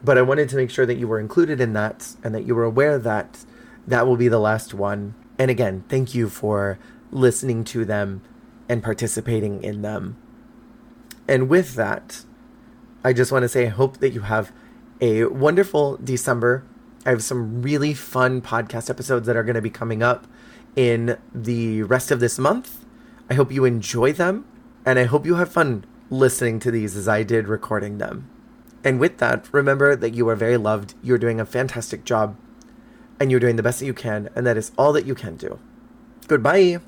But 0.04 0.18
I 0.18 0.22
wanted 0.22 0.50
to 0.50 0.56
make 0.56 0.70
sure 0.70 0.86
that 0.86 0.98
you 0.98 1.08
were 1.08 1.20
included 1.20 1.60
in 1.60 1.74
that 1.74 2.16
and 2.24 2.34
that 2.34 2.46
you 2.46 2.56
were 2.56 2.64
aware 2.64 2.98
that 3.00 3.46
that 3.86 4.06
will 4.06 4.18
be 4.18 4.28
the 4.28 4.40
last 4.40 4.74
one. 4.74 5.16
And 5.40 5.52
again, 5.52 5.84
thank 5.88 6.14
you 6.14 6.30
for 6.30 6.80
listening 7.12 7.64
to 7.66 7.86
them 7.86 8.22
and 8.70 8.84
participating 8.84 9.64
in 9.64 9.82
them. 9.82 10.18
And 11.28 11.50
with 11.50 11.76
that, 11.76 12.24
I 13.04 13.14
just 13.14 13.32
want 13.32 13.44
to 13.44 13.50
say 13.50 13.66
I 13.66 13.70
hope 13.70 13.98
that 13.98 14.14
you 14.14 14.22
have 14.22 14.52
a 15.00 15.26
wonderful 15.26 15.98
December 15.98 16.66
I 17.08 17.12
have 17.12 17.24
some 17.24 17.62
really 17.62 17.94
fun 17.94 18.42
podcast 18.42 18.90
episodes 18.90 19.28
that 19.28 19.38
are 19.38 19.44
going 19.44 19.56
to 19.56 19.62
be 19.62 19.70
coming 19.70 20.04
up 20.04 20.28
in 20.76 21.18
the 21.34 21.84
rest 21.84 22.12
of 22.12 22.20
this 22.20 22.38
month. 22.38 22.84
I 23.30 23.34
hope 23.34 23.50
you 23.50 23.64
enjoy 23.64 24.12
them, 24.12 24.46
and 24.86 25.00
I 25.00 25.06
hope 25.06 25.26
you 25.26 25.36
have 25.36 25.50
fun 25.50 25.86
listening 26.10 26.60
to 26.60 26.70
these 26.70 26.98
as 26.98 27.08
I 27.08 27.24
did 27.24 27.48
recording 27.48 27.98
them. 27.98 28.30
And 28.84 29.00
with 29.00 29.20
that, 29.20 29.48
remember 29.54 29.96
that 29.96 30.16
you 30.16 30.28
are 30.28 30.36
very 30.36 30.58
loved, 30.58 30.96
you're 31.02 31.18
doing 31.18 31.40
a 31.40 31.46
fantastic 31.46 32.04
job, 32.04 32.36
and 33.22 33.32
you're 33.32 33.40
doing 33.40 33.56
the 33.56 33.64
best 33.64 33.80
that 33.80 33.86
you 33.86 33.94
can, 33.94 34.28
and 34.36 34.46
that 34.46 34.58
is 34.58 34.74
all 34.78 34.92
that 34.92 35.06
you 35.06 35.16
can 35.16 35.38
do. 35.38 35.60
Goodbye. 36.28 36.82